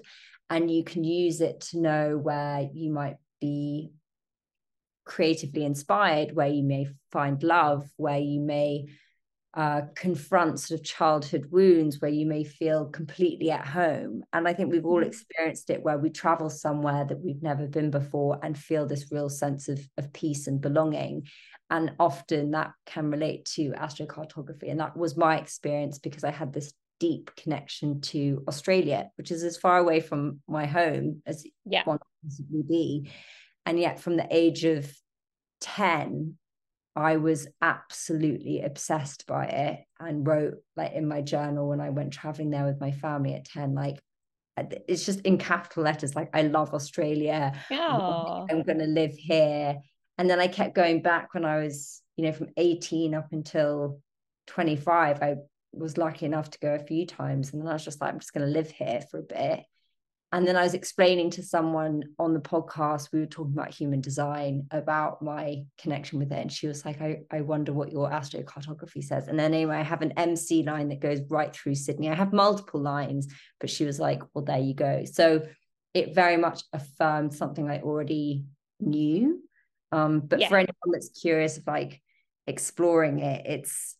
[0.50, 3.90] and you can use it to know where you might be
[5.04, 8.86] creatively inspired, where you may find love, where you may
[9.56, 14.22] uh, confront sort of childhood wounds where you may feel completely at home.
[14.34, 15.08] And I think we've all mm-hmm.
[15.08, 19.30] experienced it where we travel somewhere that we've never been before and feel this real
[19.30, 21.26] sense of, of peace and belonging
[21.70, 26.52] and often that can relate to astrocartography and that was my experience because i had
[26.52, 31.82] this deep connection to australia which is as far away from my home as yeah.
[31.84, 33.10] one possibly be
[33.66, 34.90] and yet from the age of
[35.60, 36.34] 10
[36.94, 42.12] i was absolutely obsessed by it and wrote like in my journal when i went
[42.12, 43.98] traveling there with my family at 10 like
[44.56, 48.46] uh, it's just in capital letters like i love australia oh.
[48.50, 49.76] i'm going to live here
[50.18, 54.00] and then I kept going back when I was, you know, from 18 up until
[54.46, 55.22] 25.
[55.22, 55.36] I
[55.72, 57.52] was lucky enough to go a few times.
[57.52, 59.64] And then I was just like, I'm just going to live here for a bit.
[60.32, 64.00] And then I was explaining to someone on the podcast, we were talking about human
[64.00, 66.40] design, about my connection with it.
[66.40, 69.28] And she was like, I, I wonder what your astrocartography says.
[69.28, 72.10] And then anyway, I have an MC line that goes right through Sydney.
[72.10, 73.28] I have multiple lines,
[73.60, 75.04] but she was like, well, there you go.
[75.04, 75.42] So
[75.94, 78.44] it very much affirmed something I already
[78.80, 79.40] knew
[79.92, 80.48] um, but yeah.
[80.48, 82.00] for anyone that's curious of like
[82.46, 83.96] exploring it, it's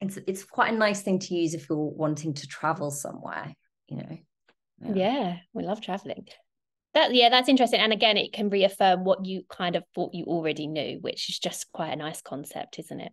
[0.00, 3.54] it's it's quite a nice thing to use if you're wanting to travel somewhere,
[3.88, 4.18] you know.
[4.80, 6.26] Yeah, yeah we love traveling.
[6.94, 7.80] That yeah, that's interesting.
[7.80, 11.38] And again, it can reaffirm what you kind of thought you already knew, which is
[11.38, 13.12] just quite a nice concept, isn't it?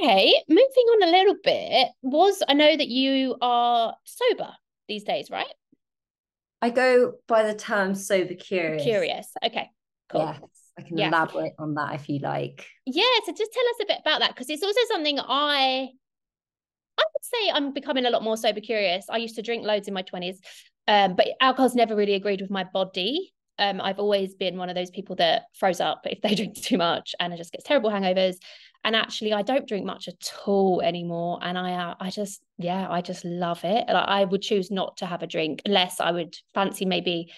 [0.00, 4.50] Okay, moving on a little bit, was I know that you are sober
[4.88, 5.46] these days, right?
[6.62, 8.82] I go by the term sober curious.
[8.82, 9.28] Curious.
[9.44, 9.70] Okay.
[10.10, 10.22] Cool.
[10.22, 10.40] Yes,
[10.78, 11.08] I can yeah.
[11.08, 12.66] elaborate on that if you like.
[12.86, 15.90] Yeah, so just tell us a bit about that because it's also something I
[16.98, 19.06] I would say I'm becoming a lot more sober curious.
[19.08, 20.36] I used to drink loads in my 20s,
[20.88, 23.32] um, but alcohol's never really agreed with my body.
[23.58, 26.78] Um, I've always been one of those people that froze up if they drink too
[26.78, 28.36] much and it just gets terrible hangovers.
[28.84, 32.86] and actually I don't drink much at all anymore and I uh, I just yeah
[32.90, 36.10] I just love it like I would choose not to have a drink unless I
[36.10, 37.30] would fancy maybe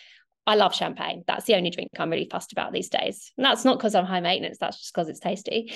[0.46, 1.22] I love champagne.
[1.26, 3.32] That's the only drink I'm really fussed about these days.
[3.36, 5.72] And that's not because I'm high maintenance that's just because it's tasty.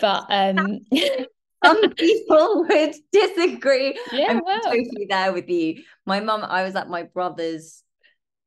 [0.00, 0.80] But um
[1.64, 3.98] some people would disagree.
[4.12, 4.62] Yeah I'm well.
[4.62, 5.82] totally there with you.
[6.06, 7.82] My mum I was at my brother's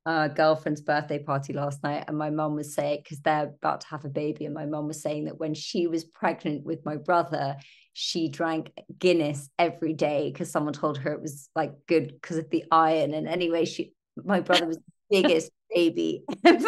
[0.06, 3.88] uh, girlfriend's birthday party last night, and my mum was saying because they're about to
[3.88, 6.95] have a baby, and my mum was saying that when she was pregnant with my
[6.95, 7.56] brother,
[7.93, 12.49] she drank Guinness every day because someone told her it was like good because of
[12.51, 13.13] the iron.
[13.13, 14.84] And anyway, she my brother was the
[15.21, 16.67] biggest baby ever.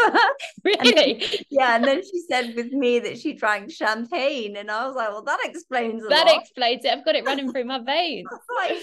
[0.64, 1.14] Really?
[1.14, 1.76] And, yeah.
[1.76, 4.58] And then she said with me that she drank champagne.
[4.58, 6.42] And I was like, well, that explains that lot.
[6.42, 6.92] explains it.
[6.92, 8.28] I've got it running through my veins.
[8.58, 8.78] like,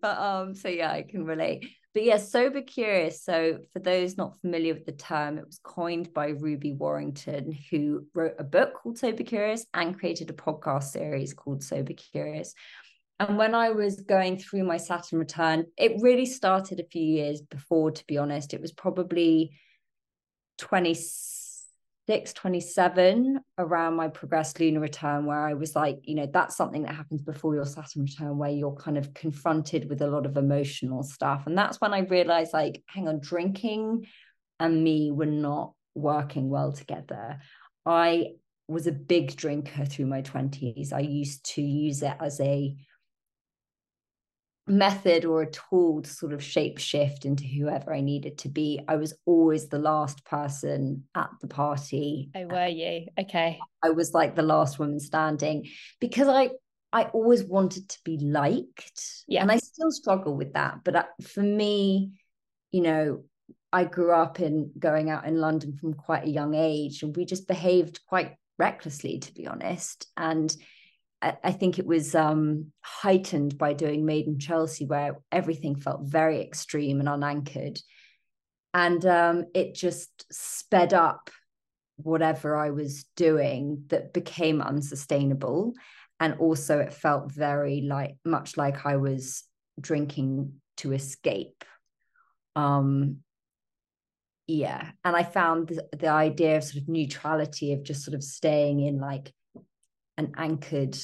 [0.00, 1.64] but um, so yeah, I can relate.
[1.94, 3.22] But yeah, sober curious.
[3.22, 8.06] So for those not familiar with the term, it was coined by Ruby Warrington, who
[8.14, 12.54] wrote a book called Sober Curious and created a podcast series called Sober Curious.
[13.28, 17.40] And when I was going through my Saturn return, it really started a few years
[17.40, 18.52] before, to be honest.
[18.52, 19.52] It was probably
[20.58, 20.94] 20
[22.06, 26.82] 26, 27 around my progressed lunar return, where I was like, you know, that's something
[26.82, 30.36] that happens before your Saturn return, where you're kind of confronted with a lot of
[30.36, 31.46] emotional stuff.
[31.46, 34.06] And that's when I realized, like, hang on, drinking
[34.58, 37.38] and me were not working well together.
[37.86, 38.32] I
[38.66, 40.92] was a big drinker through my 20s.
[40.92, 42.76] I used to use it as a
[44.72, 48.80] method or a tool to sort of shape shift into whoever I needed to be.
[48.88, 52.30] I was always the last person at the party.
[52.34, 53.06] Oh, were you?
[53.18, 53.58] Okay.
[53.84, 55.68] I was like the last woman standing
[56.00, 56.50] because I
[56.94, 59.24] I always wanted to be liked.
[59.26, 59.42] Yeah.
[59.42, 60.80] And I still struggle with that.
[60.84, 62.12] But uh, for me,
[62.70, 63.24] you know,
[63.72, 67.24] I grew up in going out in London from quite a young age and we
[67.24, 70.06] just behaved quite recklessly, to be honest.
[70.16, 70.54] And
[71.22, 76.40] I think it was um, heightened by doing Made in Chelsea, where everything felt very
[76.40, 77.78] extreme and unanchored.
[78.74, 81.30] And um, it just sped up
[81.96, 85.74] whatever I was doing that became unsustainable.
[86.18, 89.44] And also, it felt very like much like I was
[89.80, 91.64] drinking to escape.
[92.56, 93.18] Um,
[94.48, 94.90] yeah.
[95.04, 98.80] And I found the, the idea of sort of neutrality, of just sort of staying
[98.80, 99.32] in like
[100.16, 100.96] an anchored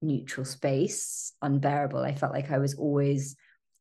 [0.00, 2.00] neutral space unbearable.
[2.00, 3.36] I felt like i was always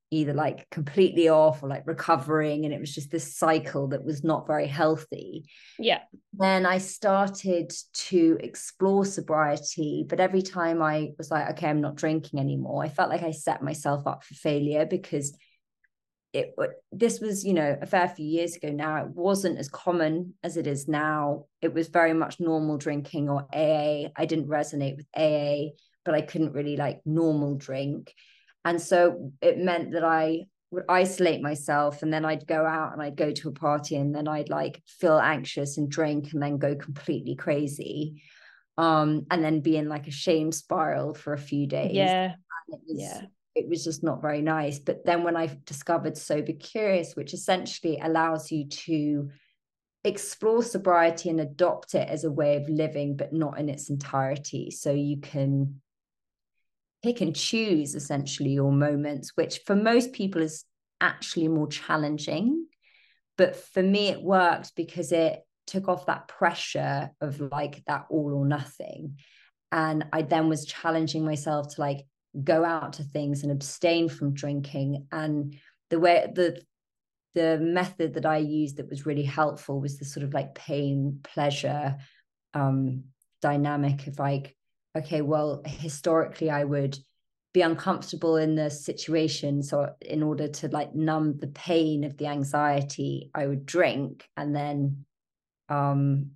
[0.10, 4.24] either like completely off or like recovering and it was just this cycle that was
[4.24, 5.50] not very healthy.
[5.78, 6.00] Yeah.
[6.34, 11.96] Then i started to explore sobriety but every time i was like okay i'm not
[11.96, 15.36] drinking anymore i felt like i set myself up for failure because
[16.34, 16.54] it
[16.92, 20.58] this was you know a fair few years ago now it wasn't as common as
[20.58, 21.46] it is now.
[21.62, 25.72] It was very much normal drinking or aa i didn't resonate with aa
[26.06, 28.14] but i couldn't really like normal drink.
[28.66, 33.02] And so it meant that i would isolate myself and then i'd go out and
[33.02, 36.58] i'd go to a party and then i'd like feel anxious and drink and then
[36.58, 38.22] go completely crazy
[38.78, 41.94] um and then be in like a shame spiral for a few days.
[41.94, 42.34] Yeah.
[42.68, 43.22] Was, yeah
[43.58, 44.80] it was just not very nice.
[44.80, 49.30] But then when I discovered Sober Curious, which essentially allows you to
[50.04, 54.72] explore sobriety and adopt it as a way of living, but not in its entirety.
[54.72, 55.82] So you can
[57.04, 60.64] pick and choose essentially your moments, which for most people is
[61.02, 62.68] actually more challenging.
[63.38, 68.34] But for me, it worked because it took off that pressure of like that all
[68.34, 69.18] or nothing.
[69.72, 72.06] And I then was challenging myself to like
[72.44, 75.08] go out to things and abstain from drinking.
[75.12, 75.56] And
[75.90, 76.62] the way the
[77.36, 81.20] the method that i used that was really helpful was the sort of like pain
[81.24, 81.96] pleasure
[82.56, 83.04] um
[83.44, 84.56] dynamic of like
[84.98, 86.98] okay well historically i would
[87.58, 89.64] be uncomfortable in the situation.
[89.64, 94.56] So in order to like numb the pain of the anxiety i would drink and
[94.56, 95.06] then
[95.68, 96.32] um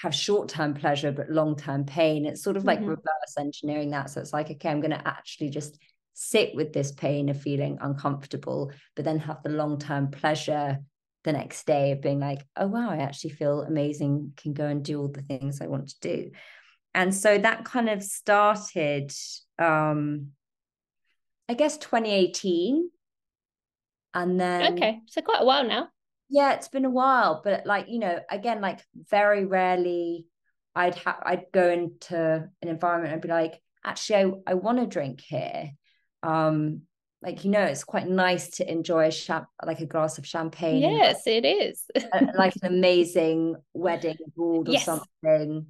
[0.00, 2.26] have short-term pleasure but long-term pain.
[2.26, 2.88] It's sort of like mm-hmm.
[2.88, 4.10] reverse engineering that.
[4.10, 5.78] So it's like okay i'm going to actually just
[6.14, 10.78] sit with this pain of feeling uncomfortable but then have the long-term pleasure
[11.24, 14.84] the next day of being like oh wow i actually feel amazing can go and
[14.84, 16.30] do all the things i want to do.
[16.94, 19.12] And so that kind of started
[19.58, 20.28] um
[21.48, 22.90] i guess 2018
[24.14, 25.88] and then okay so quite a while now
[26.32, 30.26] yeah it's been a while but like you know again like very rarely
[30.74, 32.16] i'd have i'd go into
[32.62, 34.16] an environment and be like actually
[34.46, 35.70] i, I want to drink here.
[36.22, 36.82] Um
[37.22, 40.80] like you know it's quite nice to enjoy a champ like a glass of champagne
[40.80, 41.84] yes it is.
[42.36, 44.84] like an amazing wedding abroad or yes.
[44.84, 45.66] something.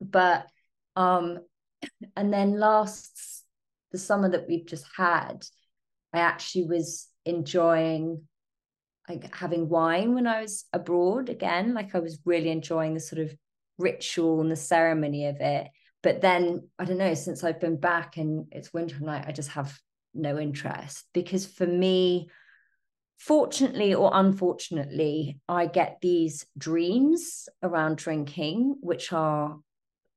[0.00, 0.46] But
[0.96, 1.38] Um,
[2.16, 3.44] and then last
[3.92, 5.44] the summer that we've just had,
[6.12, 8.26] I actually was enjoying
[9.08, 11.74] like having wine when I was abroad again.
[11.74, 13.34] Like I was really enjoying the sort of
[13.78, 15.68] ritual and the ceremony of it.
[16.02, 19.50] But then I don't know, since I've been back and it's winter night, I just
[19.50, 19.78] have
[20.14, 22.28] no interest because for me,
[23.18, 29.58] fortunately or unfortunately, I get these dreams around drinking, which are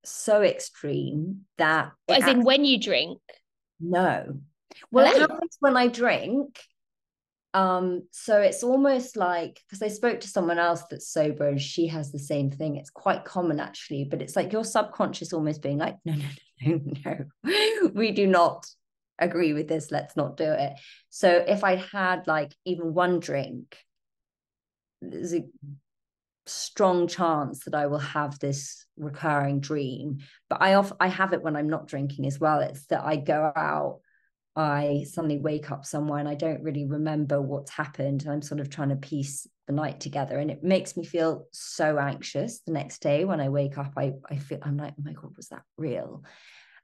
[0.07, 3.19] so extreme that as in when you drink
[3.79, 4.37] no
[4.91, 5.09] well oh.
[5.09, 6.59] it happens when i drink
[7.55, 11.87] um so it's almost like because i spoke to someone else that's sober and she
[11.87, 15.77] has the same thing it's quite common actually but it's like your subconscious almost being
[15.77, 16.25] like no no
[16.61, 18.67] no no no we do not
[19.19, 20.73] agree with this let's not do it
[21.09, 23.77] so if i had like even one drink
[25.01, 25.45] there's a
[26.47, 30.19] strong chance that I will have this recurring dream.
[30.49, 32.59] But I off I have it when I'm not drinking as well.
[32.59, 33.99] It's that I go out,
[34.55, 38.23] I suddenly wake up somewhere and I don't really remember what's happened.
[38.23, 40.37] And I'm sort of trying to piece the night together.
[40.39, 43.93] And it makes me feel so anxious the next day when I wake up.
[43.97, 46.23] I I feel I'm like, oh my God, was that real?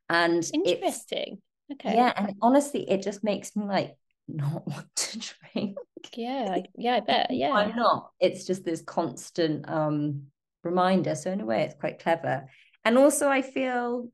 [0.10, 1.42] And interesting.
[1.72, 1.96] Okay.
[1.96, 2.12] Yeah.
[2.16, 3.96] And honestly, it just makes me like
[4.28, 5.20] not want to
[5.54, 5.78] drink.
[6.16, 7.28] Yeah, yeah, I bet.
[7.32, 7.52] Yeah.
[7.52, 8.12] I'm not.
[8.20, 10.24] It's just this constant um
[10.64, 11.16] reminder.
[11.16, 12.48] So in a way it's quite clever.
[12.84, 14.10] And also I feel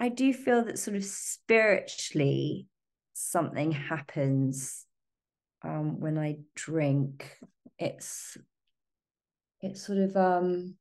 [0.00, 2.66] I do feel that sort of spiritually
[3.12, 4.86] something happens
[5.62, 7.36] um when I drink.
[7.78, 8.36] It's
[9.60, 10.74] it's sort of um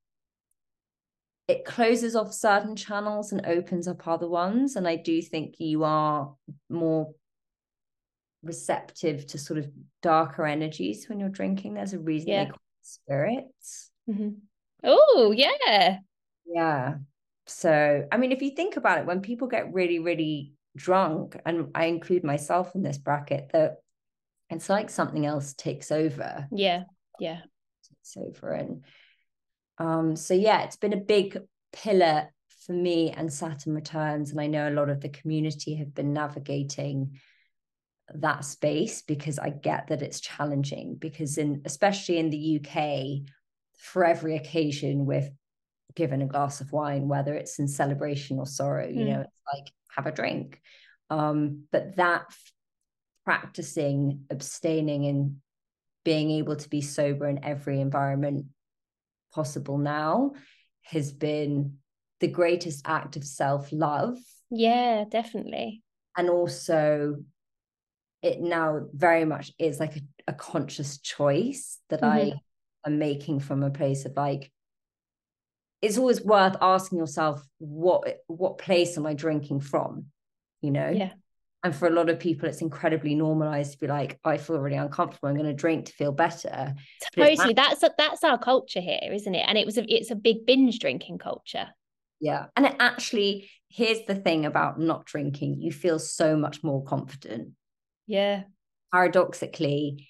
[1.48, 5.84] it closes off certain channels and opens up other ones and i do think you
[5.84, 6.36] are
[6.70, 7.12] more
[8.44, 9.70] receptive to sort of
[10.02, 11.74] darker energies when you're drinking.
[11.74, 12.46] There's a reason yeah.
[12.46, 13.92] they call it spirits.
[14.10, 14.30] Mm-hmm.
[14.84, 15.98] Oh, yeah.
[16.46, 16.96] Yeah.
[17.50, 21.70] So, I mean, if you think about it, when people get really, really drunk, and
[21.76, 23.78] I include myself in this bracket, that
[24.50, 26.48] it's like something else takes over.
[26.52, 26.84] Yeah.
[27.20, 27.42] Yeah.
[27.88, 28.52] Takes over.
[28.52, 28.84] And
[29.78, 31.38] um, so yeah, it's been a big
[31.72, 32.30] pillar
[32.66, 34.32] for me and Saturn returns.
[34.32, 37.20] And I know a lot of the community have been navigating
[38.16, 43.30] that space because I get that it's challenging because in especially in the UK
[43.78, 45.30] for every occasion we're
[45.96, 49.10] given a glass of wine whether it's in celebration or sorrow you hmm.
[49.10, 50.62] know it's like have a drink
[51.10, 52.26] um but that
[53.26, 55.38] practicing abstaining and
[56.06, 58.46] being able to be sober in every environment
[59.34, 60.32] possible now
[60.84, 61.78] has been
[62.20, 64.18] the greatest act of self love
[64.50, 65.84] yeah definitely
[66.18, 67.18] and also
[68.22, 72.34] it now very much is like a, a conscious choice that mm-hmm.
[72.34, 72.42] I
[72.86, 74.52] am making from a place of like
[75.82, 80.06] it's always worth asking yourself what what place am I drinking from
[80.62, 80.90] you know?
[80.90, 81.12] Yeah.
[81.64, 84.78] And for a lot of people it's incredibly normalized to be like I feel really
[84.78, 85.30] uncomfortable.
[85.30, 86.76] I'm going to drink to feel better.
[87.16, 87.54] Totally.
[87.54, 89.46] that's that's our culture here isn't it?
[89.48, 91.70] And it was a, it's a big binge drinking culture.
[92.20, 92.48] Yeah.
[92.56, 95.62] And it actually here's the thing about not drinking.
[95.62, 97.52] You feel so much more confident.
[98.08, 98.44] Yeah.
[98.92, 100.08] Paradoxically,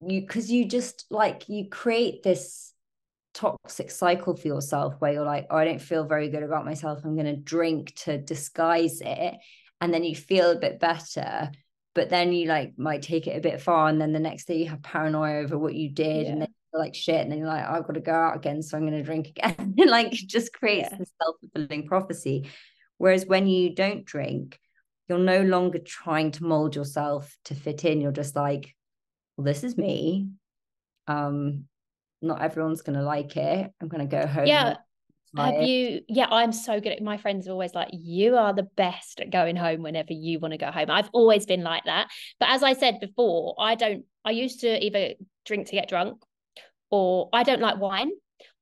[0.00, 2.73] you because you just like you create this
[3.34, 7.00] toxic cycle for yourself where you're like, oh, I don't feel very good about myself.
[7.04, 9.34] I'm going to drink to disguise it.
[9.80, 11.50] And then you feel a bit better.
[11.94, 13.88] But then you like might take it a bit far.
[13.88, 16.26] And then the next day you have paranoia over what you did.
[16.26, 16.32] Yeah.
[16.32, 17.20] And then you're like, shit.
[17.20, 18.62] And then you're like, oh, I've got to go out again.
[18.62, 19.74] So I'm going to drink again.
[19.78, 20.98] and like just creates yeah.
[20.98, 22.48] this self fulfilling prophecy.
[22.98, 24.58] Whereas when you don't drink,
[25.08, 28.74] you're no longer trying to mold yourself to fit in you're just like
[29.36, 30.28] well this is me
[31.06, 31.64] um
[32.24, 33.70] not everyone's gonna like it.
[33.80, 34.76] I'm gonna go home yeah
[35.36, 35.68] have it.
[35.68, 39.20] you yeah i'm so good at my friends are always like you are the best
[39.20, 40.90] at going home whenever you want to go home.
[40.90, 42.08] I've always been like that.
[42.38, 46.22] But as i said before i don't i used to either drink to get drunk
[46.90, 48.10] or i don't like wine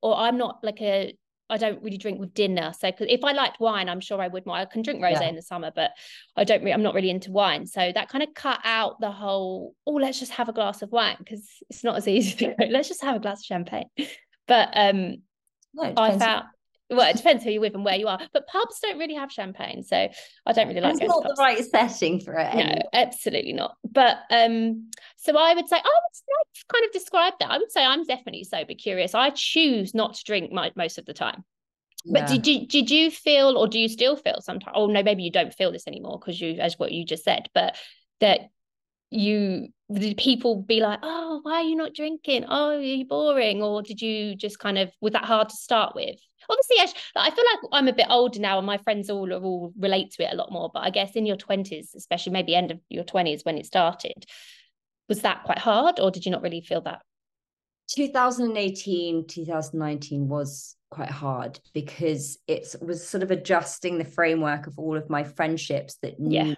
[0.00, 1.16] or i'm not like a
[1.52, 2.72] I don't really drink with dinner.
[2.78, 4.56] So if I liked wine, I'm sure I would more.
[4.56, 5.28] I can drink rosé yeah.
[5.28, 5.90] in the summer, but
[6.34, 6.64] I don't.
[6.64, 7.66] Re- I'm not really into wine.
[7.66, 9.74] So that kind of cut out the whole.
[9.86, 12.64] Oh, let's just have a glass of wine because it's not as easy to go.
[12.70, 13.84] Let's just have a glass of champagne.
[14.48, 15.18] But um,
[15.74, 16.44] no, I found
[16.92, 18.18] well, it depends who you're with and where you are.
[18.32, 20.08] But pubs don't really have champagne, so
[20.46, 20.94] I don't really like.
[20.94, 22.54] It's not the right setting for it.
[22.54, 23.76] No, absolutely not.
[23.88, 27.50] But um, so I would say I would kind of describe that.
[27.50, 29.14] I would say I'm definitely sober curious.
[29.14, 31.44] I choose not to drink my, most of the time.
[32.04, 32.20] Yeah.
[32.20, 34.74] But did you did you feel, or do you still feel sometimes?
[34.76, 37.48] Oh no, maybe you don't feel this anymore because you, as what you just said,
[37.54, 37.76] but
[38.20, 38.40] that
[39.10, 42.46] you did people be like, oh, why are you not drinking?
[42.48, 43.62] Oh, are you boring?
[43.62, 46.18] Or did you just kind of was that hard to start with?
[46.48, 49.72] Obviously, I feel like I'm a bit older now, and my friends all are all
[49.78, 50.70] relate to it a lot more.
[50.72, 54.26] But I guess in your twenties, especially maybe end of your twenties when it started,
[55.08, 57.02] was that quite hard, or did you not really feel that?
[57.90, 64.96] 2018, 2019 was quite hard because it was sort of adjusting the framework of all
[64.96, 66.54] of my friendships that knew yeah.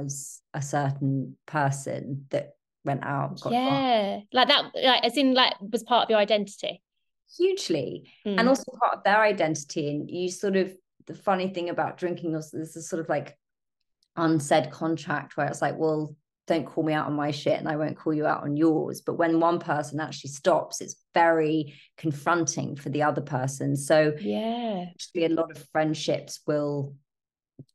[0.00, 2.50] as a certain person that
[2.84, 3.40] went out.
[3.50, 6.82] yeah, like that, like as in like was part of your identity.
[7.36, 8.38] Hugely, mm.
[8.38, 9.90] and also part of their identity.
[9.90, 10.74] And you sort of
[11.06, 13.36] the funny thing about drinking also this is sort of like
[14.16, 16.14] unsaid contract where it's like, well,
[16.46, 19.00] don't call me out on my shit and I won't call you out on yours.
[19.00, 23.76] But when one person actually stops, it's very confronting for the other person.
[23.76, 26.94] So yeah, actually a lot of friendships will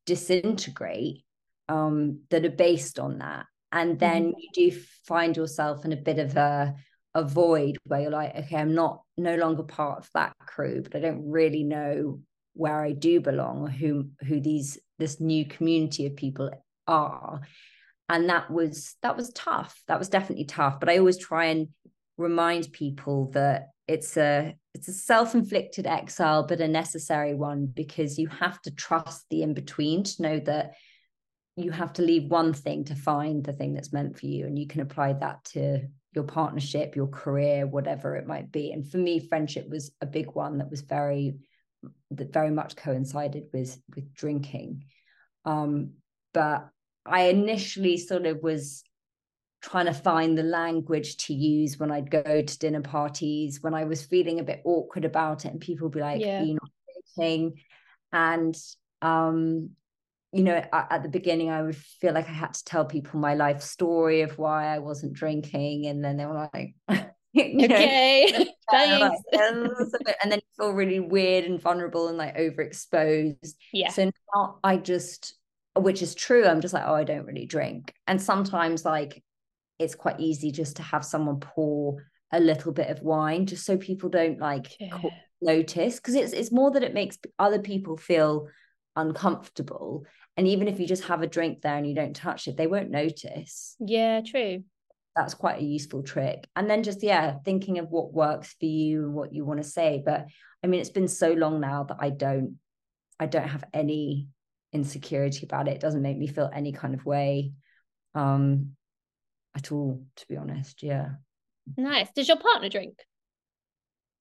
[0.05, 1.23] disintegrate
[1.67, 3.45] um, that are based on that.
[3.73, 4.39] And then mm-hmm.
[4.39, 6.75] you do find yourself in a bit of a
[7.13, 10.95] a void where you're like, okay, I'm not no longer part of that crew, but
[10.95, 12.21] I don't really know
[12.53, 16.51] where I do belong or who who these this new community of people
[16.87, 17.41] are.
[18.09, 19.81] And that was that was tough.
[19.87, 20.79] That was definitely tough.
[20.79, 21.69] But i always try and
[22.17, 28.27] remind people that it's a it's a self-inflicted exile but a necessary one because you
[28.27, 30.73] have to trust the in between to know that
[31.57, 34.57] you have to leave one thing to find the thing that's meant for you and
[34.57, 35.81] you can apply that to
[36.13, 38.71] your partnership your career whatever it might be.
[38.71, 41.35] And for me friendship was a big one that was very
[42.11, 44.85] that very much coincided with with drinking.
[45.45, 45.93] Um
[46.33, 46.69] but
[47.05, 48.83] I initially sort of was
[49.61, 53.83] trying to find the language to use when I'd go to dinner parties, when I
[53.85, 56.41] was feeling a bit awkward about it, and people would be like, yeah.
[56.41, 56.71] "You're not
[57.15, 57.61] drinking,"
[58.11, 58.55] and
[59.01, 59.71] um,
[60.31, 63.35] you know, at the beginning, I would feel like I had to tell people my
[63.35, 66.75] life story of why I wasn't drinking, and then they were like.
[67.37, 69.21] okay, thanks.
[69.31, 73.53] and then you feel really weird and vulnerable and like overexposed.
[73.71, 73.89] Yeah.
[73.89, 75.35] So now I just
[75.75, 76.45] which is true.
[76.45, 77.93] I'm just like, oh, I don't really drink.
[78.07, 79.23] And sometimes, like,
[79.79, 82.03] it's quite easy just to have someone pour
[82.33, 84.97] a little bit of wine just so people don't like yeah.
[85.41, 88.47] notice because it's it's more that it makes other people feel
[88.95, 90.05] uncomfortable
[90.37, 92.67] and even if you just have a drink there and you don't touch it they
[92.67, 94.63] won't notice yeah true
[95.15, 99.03] that's quite a useful trick and then just yeah thinking of what works for you
[99.03, 100.25] and what you want to say but
[100.63, 102.55] i mean it's been so long now that i don't
[103.19, 104.27] i don't have any
[104.73, 105.75] insecurity about it.
[105.75, 107.53] It doesn't make me feel any kind of way
[108.13, 108.71] um
[109.55, 110.81] at all, to be honest.
[110.81, 111.09] Yeah.
[111.77, 112.07] Nice.
[112.15, 112.99] Does your partner drink?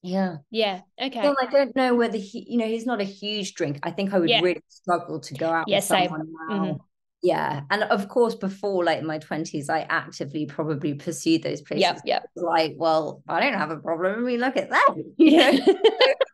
[0.03, 0.37] Yeah.
[0.51, 0.81] Yeah.
[1.01, 1.21] Okay.
[1.21, 3.81] Well, I don't know whether he, you know, he's not a huge drink.
[3.83, 4.41] I think I would yeah.
[4.41, 6.55] really struggle to go out yeah, with someone now.
[6.55, 6.77] Mm-hmm.
[7.23, 7.63] Yeah.
[7.71, 11.83] And of course, before like in my 20s, I actively probably pursued those places.
[11.83, 11.99] Yeah.
[12.05, 12.21] Yeah.
[12.35, 14.15] Like, well, I don't have a problem.
[14.15, 14.95] I mean, look at that.
[15.19, 15.59] You know?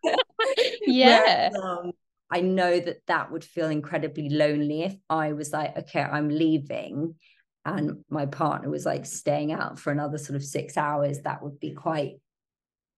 [0.86, 1.50] yeah.
[1.60, 1.90] um,
[2.30, 7.16] I know that that would feel incredibly lonely if I was like, okay, I'm leaving
[7.64, 11.20] and my partner was like staying out for another sort of six hours.
[11.22, 12.14] That would be quite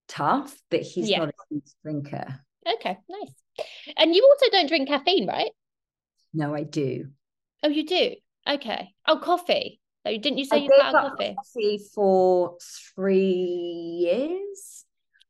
[0.09, 1.19] tough, but he's yeah.
[1.21, 2.41] not a huge drinker.
[2.67, 3.67] Okay, nice.
[3.97, 5.51] And you also don't drink caffeine, right?
[6.35, 7.09] No, I do.
[7.63, 8.15] Oh, you do?
[8.49, 8.95] Okay.
[9.07, 9.81] Oh, coffee.
[10.05, 11.35] Oh, didn't you say I you cut coffee?
[11.35, 12.57] coffee for
[12.95, 14.85] three years.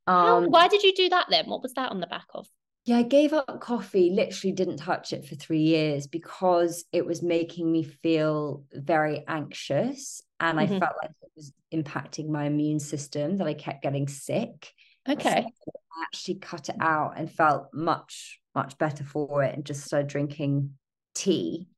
[0.07, 1.47] Um, why did you do that then?
[1.47, 2.47] What was that on the back of?
[2.89, 7.23] yeah, I gave up coffee, literally didn't touch it for three years because it was
[7.23, 10.23] making me feel very anxious.
[10.41, 10.75] And mm-hmm.
[10.75, 14.73] I felt like it was impacting my immune system, that I kept getting sick.
[15.09, 15.47] Okay.
[15.65, 19.85] So I actually cut it out and felt much, much better for it and just
[19.85, 20.75] started drinking
[21.15, 21.69] tea.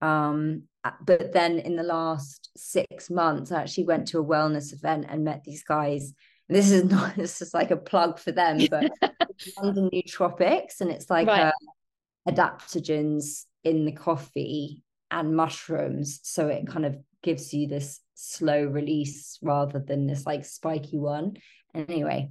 [0.00, 0.64] Um,
[1.04, 5.24] but then in the last six months, I actually went to a wellness event and
[5.24, 6.12] met these guys
[6.48, 8.90] this is not this is like a plug for them but
[9.58, 11.46] London nootropics and it's like right.
[11.46, 16.96] uh, adaptogens in the coffee and mushrooms so it kind of
[17.26, 21.36] gives you this slow release rather than this like spiky one
[21.74, 22.30] anyway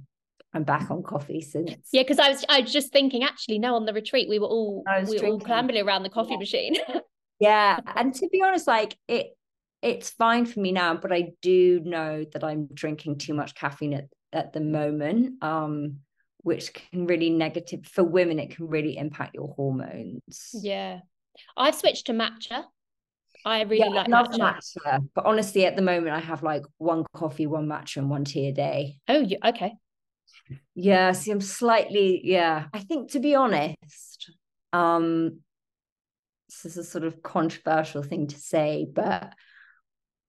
[0.54, 1.76] I'm back on coffee since.
[1.92, 4.46] Yeah, because I was I was just thinking actually no on the retreat we were
[4.46, 6.38] all we were all clambering around the coffee yeah.
[6.38, 6.76] machine.
[7.40, 9.36] yeah, and to be honest, like it
[9.82, 13.92] it's fine for me now, but I do know that I'm drinking too much caffeine
[13.92, 15.98] at, at the moment, um,
[16.38, 20.50] which can really negative for women, it can really impact your hormones.
[20.54, 21.00] Yeah.
[21.56, 22.64] I've switched to matcha.
[23.46, 24.56] I really yeah, like love matcha.
[24.56, 25.08] matcha.
[25.14, 28.48] But honestly, at the moment, I have like one coffee, one matcha, and one tea
[28.48, 28.98] a day.
[29.08, 29.74] Oh, yeah, okay.
[30.74, 32.66] Yeah, see, I'm slightly, yeah.
[32.74, 34.32] I think to be honest,
[34.72, 35.40] um,
[36.48, 39.32] this is a sort of controversial thing to say, but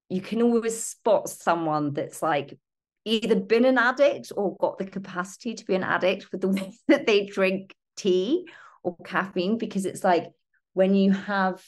[0.09, 2.57] you can always spot someone that's like
[3.03, 6.73] either been an addict or got the capacity to be an addict with the way
[6.87, 8.47] that they drink tea
[8.83, 10.27] or caffeine because it's like
[10.73, 11.63] when you have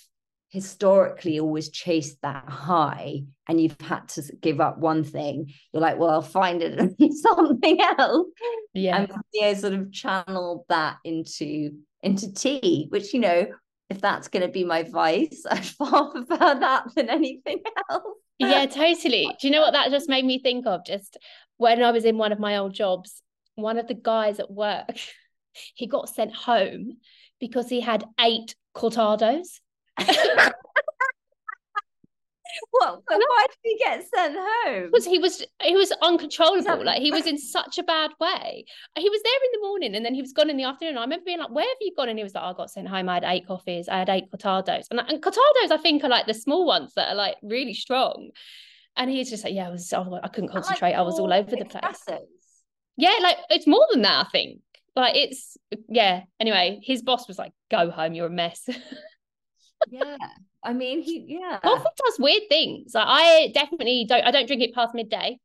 [0.50, 6.00] historically always chased that high and you've had to give up one thing you're like
[6.00, 8.28] well i'll find it in something else.
[8.74, 8.98] Yeah.
[8.98, 11.72] And yeah sort of channeled that into
[12.02, 13.48] into tea which you know
[13.90, 18.04] if that's going to be my vice i'd far prefer that than anything else.
[18.40, 19.30] Yeah totally.
[19.40, 20.86] Do you know what that just made me think of?
[20.86, 21.18] Just
[21.60, 23.22] when i was in one of my old jobs
[23.56, 24.98] one of the guys at work
[25.76, 26.98] he got sent home
[27.40, 29.60] because he had eight cortados
[32.72, 33.02] what?
[33.08, 34.90] But why did he get sent home?
[34.92, 36.84] Because he was he was uncontrollable.
[36.84, 38.66] Like he was in such a bad way.
[38.98, 40.98] He was there in the morning and then he was gone in the afternoon.
[40.98, 42.88] I remember being like, "Where have you gone?" And he was like, "I got sent
[42.88, 43.10] home.
[43.10, 43.88] I had eight coffees.
[43.88, 47.10] I had eight cortados." And, and cortados, I think, are like the small ones that
[47.10, 48.30] are like really strong.
[48.96, 49.92] And he's just like, "Yeah, I was.
[49.94, 50.94] I couldn't concentrate.
[50.94, 51.82] I was all over the place."
[52.98, 54.26] Yeah, like it's more than that.
[54.26, 54.62] I think.
[54.96, 55.56] Like it's
[55.88, 56.24] yeah.
[56.40, 58.14] Anyway, his boss was like, "Go home.
[58.14, 58.68] You're a mess."
[59.90, 60.18] yeah.
[60.64, 61.60] I mean he yeah.
[61.62, 62.94] Coffee does weird things.
[62.94, 65.40] Like, i definitely don't i don't drink it past midday.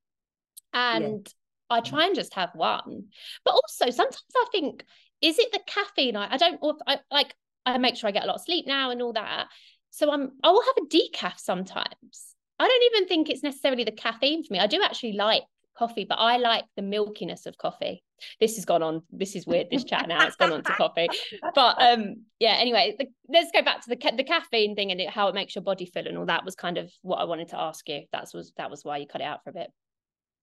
[0.72, 1.26] And
[1.70, 1.76] yeah.
[1.76, 3.04] i try and just have one.
[3.44, 4.84] But also sometimes i think
[5.20, 6.16] is it the caffeine?
[6.16, 7.34] I, I don't I, like
[7.66, 9.46] i make sure i get a lot of sleep now and all that.
[9.90, 12.34] So i'm i will have a decaf sometimes.
[12.58, 14.60] I don't even think it's necessarily the caffeine for me.
[14.60, 15.42] I do actually like
[15.76, 18.02] coffee, but I like the milkiness of coffee.
[18.40, 19.02] This has gone on.
[19.10, 19.68] This is weird.
[19.70, 21.08] This chat now it's gone on to coffee,
[21.54, 22.56] but um, yeah.
[22.58, 25.34] Anyway, the, let's go back to the ca- the caffeine thing and it, how it
[25.34, 27.88] makes your body feel and all that was kind of what I wanted to ask
[27.88, 28.02] you.
[28.12, 29.70] That was that was why you cut it out for a bit.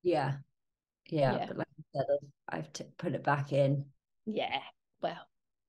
[0.04, 0.36] Yeah,
[1.10, 1.38] yeah.
[1.38, 1.46] yeah.
[1.48, 2.06] But like I said,
[2.50, 3.86] I've t- put it back in.
[4.26, 4.60] Yeah.
[5.02, 5.18] Well,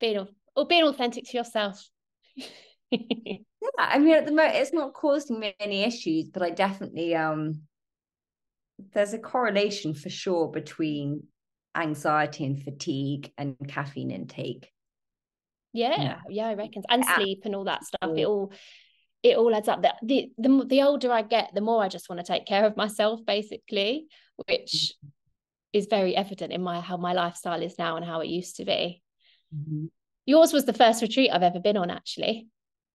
[0.00, 1.88] being or being authentic to yourself.
[2.90, 3.38] yeah,
[3.78, 7.62] I mean, at the moment, it's not causing me any issues, but I definitely um
[8.92, 11.24] there's a correlation for sure between
[11.74, 14.68] anxiety and fatigue and caffeine intake.
[15.72, 16.82] Yeah, yeah, yeah I reckon.
[16.88, 17.16] And yeah.
[17.16, 18.10] sleep and all that stuff.
[18.16, 18.52] It all
[19.22, 19.82] it all adds up.
[19.82, 22.64] The, the the the older I get, the more I just want to take care
[22.64, 24.06] of myself, basically,
[24.46, 25.08] which mm-hmm.
[25.72, 28.64] is very evident in my how my lifestyle is now and how it used to
[28.64, 29.02] be.
[29.54, 29.86] Mm-hmm.
[30.26, 32.48] Yours was the first retreat I've ever been on, actually.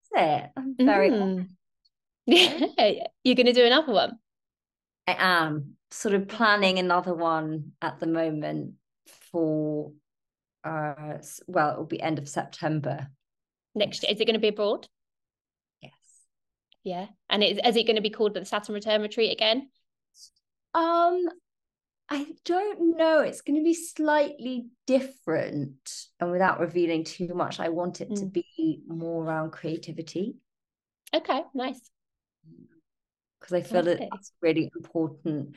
[0.03, 0.49] Is it?
[0.55, 1.47] I'm very mm.
[2.25, 4.19] Yeah, you're going to do another one.
[5.07, 8.73] I am sort of planning another one at the moment
[9.31, 9.91] for
[10.63, 11.17] uh
[11.47, 13.07] well it will be end of September.
[13.75, 14.11] Next year.
[14.11, 14.88] Is it going to be abroad?
[15.81, 15.93] Yes.
[16.83, 17.07] Yeah.
[17.29, 19.69] And is, is it going to be called the Saturn Return Retreat again?
[20.73, 21.21] Um
[22.09, 23.19] I don't know.
[23.19, 25.77] It's going to be slightly different.
[26.21, 28.19] And without revealing too much, I want it mm.
[28.19, 30.38] to be more around creativity.
[31.13, 31.81] Okay, nice
[33.47, 35.55] because I feel that it's really important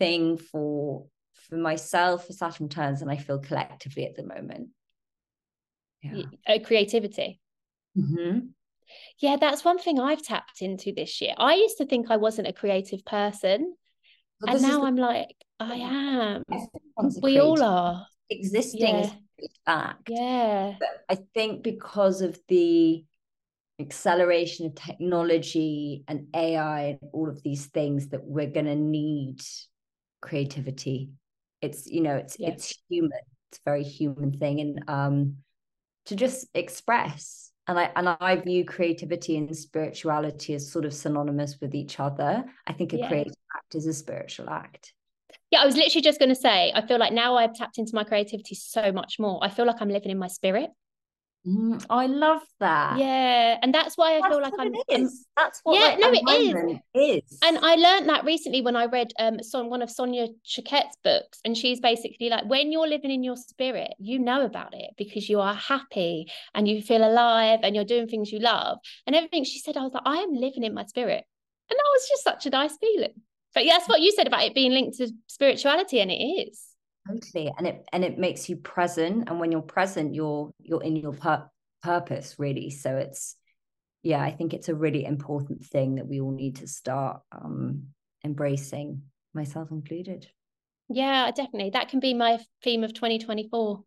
[0.00, 1.06] thing for
[1.48, 4.70] for myself for Saturn returns and I feel collectively at the moment.
[6.02, 6.22] Yeah.
[6.48, 7.40] Uh, creativity.
[7.96, 8.38] Mm-hmm.
[9.18, 11.34] Yeah, that's one thing I've tapped into this year.
[11.36, 13.74] I used to think I wasn't a creative person.
[14.46, 16.42] and now the- I'm like, I am.
[17.22, 18.06] We all are.
[18.30, 19.12] Existing yeah.
[19.38, 20.08] is fact.
[20.08, 20.74] Yeah.
[20.78, 23.04] But I think because of the
[23.80, 29.40] acceleration of technology and AI and all of these things that we're going to need
[30.20, 31.10] creativity.
[31.62, 33.18] It's you know it's it's human.
[33.50, 35.36] It's a very human thing, and um,
[36.06, 37.50] to just express.
[37.66, 42.44] And I and I view creativity and spirituality as sort of synonymous with each other.
[42.66, 43.08] I think a yeah.
[43.08, 44.92] creative act is a spiritual act.
[45.50, 47.94] Yeah, I was literally just going to say, I feel like now I've tapped into
[47.94, 49.38] my creativity so much more.
[49.42, 50.70] I feel like I'm living in my spirit.
[51.46, 52.98] Mm, I love that.
[52.98, 55.08] Yeah, and that's why I that's feel like I'm, I'm.
[55.38, 55.74] That's what.
[55.74, 57.32] Yeah, no, it is.
[57.32, 57.38] is.
[57.42, 61.40] And I learned that recently when I read um some one of Sonia Choquette's books,
[61.44, 65.30] and she's basically like, when you're living in your spirit, you know about it because
[65.30, 68.76] you are happy and you feel alive and you're doing things you love
[69.06, 69.44] and everything.
[69.44, 71.24] She said, I was like, I am living in my spirit,
[71.70, 73.14] and that was just such a nice feeling.
[73.54, 76.69] But yeah, that's what you said about it being linked to spirituality, and it is
[77.14, 80.96] totally and it and it makes you present and when you're present you're you're in
[80.96, 81.48] your pur-
[81.82, 82.70] purpose really.
[82.70, 83.36] So it's
[84.02, 87.88] yeah i think it's a really important thing that we all need to start um
[88.24, 89.02] embracing
[89.34, 90.26] myself included.
[90.88, 91.70] Yeah definitely.
[91.70, 93.82] That can be my theme of 2024 mm-hmm.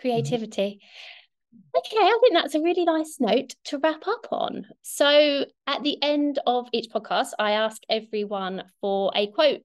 [0.00, 0.80] creativity.
[0.80, 1.78] Mm-hmm.
[1.78, 4.66] okay i think that's a really nice note to wrap up on.
[4.82, 9.62] So at the end of each podcast i ask everyone for a quote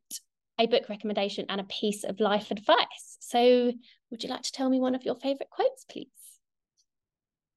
[0.61, 3.17] a book recommendation and a piece of life advice.
[3.19, 3.71] So,
[4.09, 6.07] would you like to tell me one of your favorite quotes, please?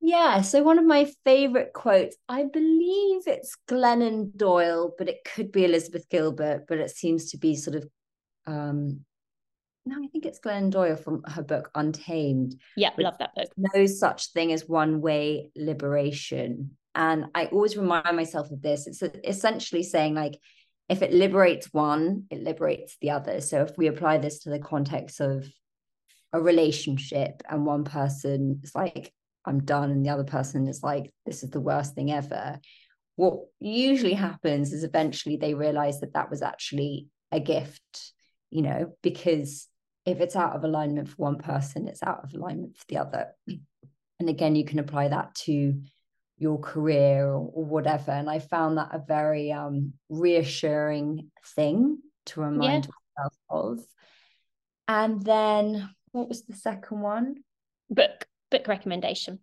[0.00, 5.50] Yeah, so one of my favorite quotes, I believe it's Glennon Doyle, but it could
[5.50, 7.88] be Elizabeth Gilbert, but it seems to be sort of
[8.46, 9.04] um,
[9.86, 12.56] no, I think it's Glennon Doyle from her book Untamed.
[12.76, 13.48] Yeah, love that book.
[13.56, 16.76] No such thing as one way liberation.
[16.94, 18.86] And I always remind myself of this.
[18.86, 20.38] It's essentially saying, like,
[20.88, 23.40] if it liberates one, it liberates the other.
[23.40, 25.48] So if we apply this to the context of
[26.32, 29.12] a relationship and one person is like,
[29.46, 32.58] I'm done, and the other person is like, this is the worst thing ever.
[33.16, 38.12] What usually happens is eventually they realize that that was actually a gift,
[38.50, 39.68] you know, because
[40.06, 43.28] if it's out of alignment for one person, it's out of alignment for the other.
[44.18, 45.80] And again, you can apply that to
[46.36, 48.10] your career or, or whatever.
[48.10, 52.90] And I found that a very um, reassuring thing to remind yeah.
[53.16, 53.84] myself of.
[54.88, 57.36] And then what was the second one?
[57.90, 59.40] Book, book recommendation.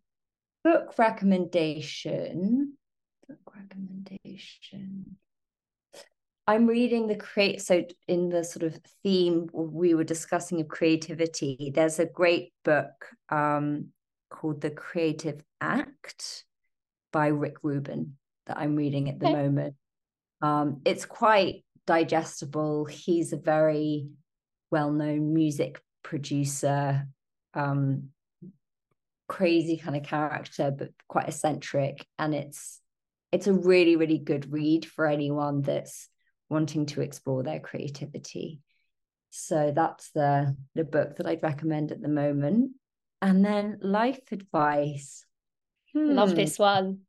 [0.64, 2.78] Book recommendation.
[3.28, 5.18] Book recommendation.
[6.48, 11.72] I'm reading the create so in the sort of theme we were discussing of creativity.
[11.74, 12.92] There's a great book
[13.30, 13.88] um,
[14.30, 16.46] called The Creative Act
[17.12, 19.36] by Rick Rubin that I'm reading at the okay.
[19.36, 19.76] moment.
[20.42, 22.86] Um, it's quite digestible.
[22.86, 24.08] He's a very
[24.72, 27.08] well-known music producer,
[27.54, 28.10] um,
[29.28, 32.06] crazy kind of character, but quite eccentric.
[32.18, 32.80] And it's
[33.32, 36.10] it's a really, really good read for anyone that's
[36.50, 38.60] wanting to explore their creativity.
[39.30, 42.72] So that's the the book that I'd recommend at the moment.
[43.22, 45.26] And then life advice.
[45.94, 46.12] Hmm.
[46.12, 47.02] Love this one.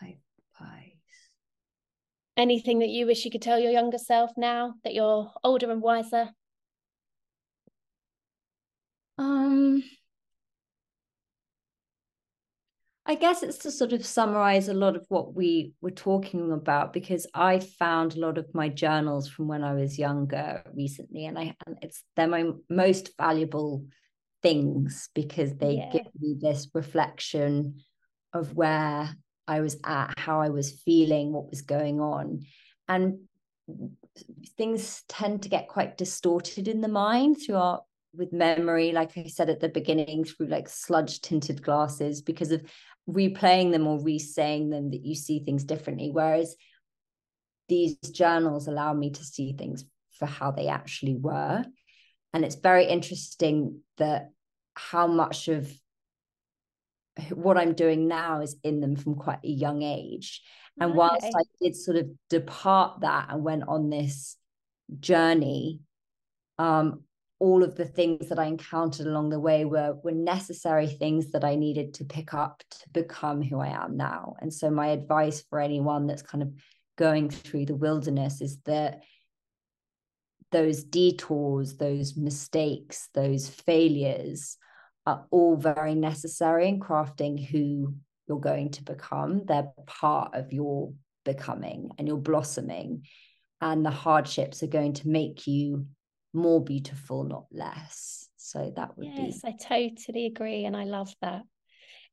[0.00, 0.92] Advice.
[2.36, 5.80] Anything that you wish you could tell your younger self now that you're older and
[5.82, 6.30] wiser?
[9.18, 9.82] Um
[13.08, 16.92] I guess it's to sort of summarize a lot of what we were talking about
[16.92, 21.38] because I found a lot of my journals from when I was younger recently, and
[21.38, 23.86] I and it's they're my most valuable
[24.42, 25.90] things because they yeah.
[25.92, 27.76] give me this reflection
[28.32, 29.08] of where
[29.46, 32.44] I was at, how I was feeling, what was going on,
[32.88, 33.20] and
[34.56, 37.82] things tend to get quite distorted in the mind through our
[38.14, 42.62] with memory like i said at the beginning through like sludge tinted glasses because of
[43.08, 46.56] replaying them or re-saying them that you see things differently whereas
[47.68, 49.84] these journals allow me to see things
[50.18, 51.64] for how they actually were
[52.32, 54.30] and it's very interesting that
[54.74, 55.72] how much of
[57.30, 60.42] what i'm doing now is in them from quite a young age
[60.80, 60.98] and okay.
[60.98, 64.36] whilst i did sort of depart that and went on this
[64.98, 65.80] journey
[66.58, 67.02] um
[67.38, 71.44] all of the things that I encountered along the way were were necessary things that
[71.44, 74.36] I needed to pick up to become who I am now.
[74.40, 76.52] And so my advice for anyone that's kind of
[76.96, 79.02] going through the wilderness is that
[80.50, 84.56] those detours, those mistakes, those failures
[85.04, 87.94] are all very necessary in crafting who
[88.26, 89.44] you're going to become.
[89.44, 90.92] They're part of your
[91.24, 93.02] becoming and your blossoming.
[93.60, 95.86] And the hardships are going to make you
[96.36, 98.28] more beautiful, not less.
[98.36, 99.22] So that would yes, be.
[99.22, 100.64] Yes, I totally agree.
[100.64, 101.42] And I love that.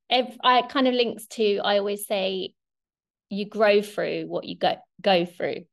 [0.10, 2.54] If I kind of links to, I always say,
[3.30, 5.64] you grow through what you go go through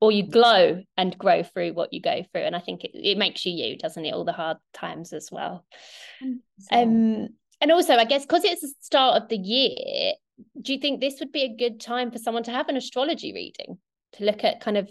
[0.00, 3.18] or you glow and grow through what you go through and i think it, it
[3.18, 5.64] makes you you doesn't it all the hard times as well
[6.70, 7.28] um
[7.60, 10.12] and also i guess because it's the start of the year
[10.62, 13.32] do you think this would be a good time for someone to have an astrology
[13.32, 13.78] reading
[14.12, 14.88] to look at kind of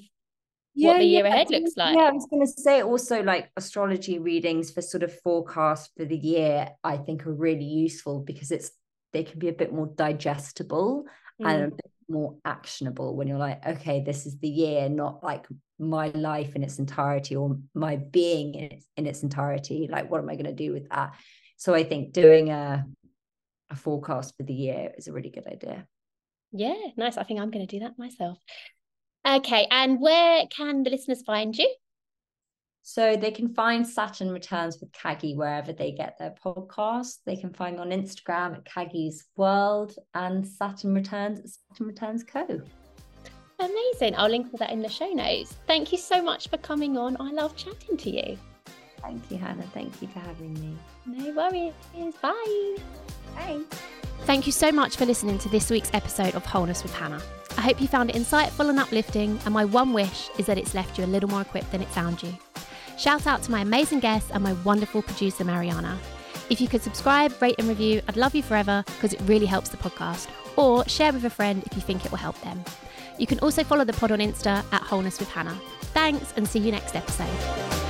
[0.77, 1.95] yeah, what the year yeah, ahead looks like.
[1.95, 6.05] Yeah, I was going to say also like astrology readings for sort of forecast for
[6.05, 8.71] the year, I think are really useful because it's
[9.11, 11.05] they can be a bit more digestible
[11.41, 11.49] mm.
[11.49, 15.47] and a bit more actionable when you're like, okay, this is the year, not like
[15.79, 19.87] my life in its entirety or my being in its, in its entirety.
[19.89, 21.15] Like, what am I going to do with that?
[21.57, 22.85] So I think doing a
[23.69, 25.85] a forecast for the year is a really good idea.
[26.51, 27.17] Yeah, nice.
[27.17, 28.37] I think I'm going to do that myself.
[29.27, 31.69] Okay, and where can the listeners find you?
[32.81, 37.17] So they can find Saturn Returns with Caggie wherever they get their podcast.
[37.25, 42.23] They can find me on Instagram at Caggie's World and Saturn Returns at Saturn Returns
[42.23, 42.61] Co.
[43.59, 44.15] Amazing.
[44.15, 45.57] I'll link for that in the show notes.
[45.67, 47.17] Thank you so much for coming on.
[47.19, 48.37] I love chatting to you.
[49.01, 49.63] Thank you, Hannah.
[49.73, 50.77] Thank you for having me.
[51.05, 51.73] No worries.
[52.21, 52.77] Bye.
[53.35, 53.61] Bye.
[54.21, 57.21] Thank you so much for listening to this week's episode of Wholeness with Hannah.
[57.57, 60.75] I hope you found it insightful and uplifting, and my one wish is that it's
[60.75, 62.37] left you a little more equipped than it found you.
[62.97, 65.97] Shout out to my amazing guests and my wonderful producer, Mariana.
[66.49, 69.69] If you could subscribe, rate, and review, I'd love you forever because it really helps
[69.69, 70.27] the podcast.
[70.55, 72.63] Or share with a friend if you think it will help them.
[73.17, 75.59] You can also follow the pod on Insta at Wholeness with Hannah.
[75.93, 77.86] Thanks and see you next episode.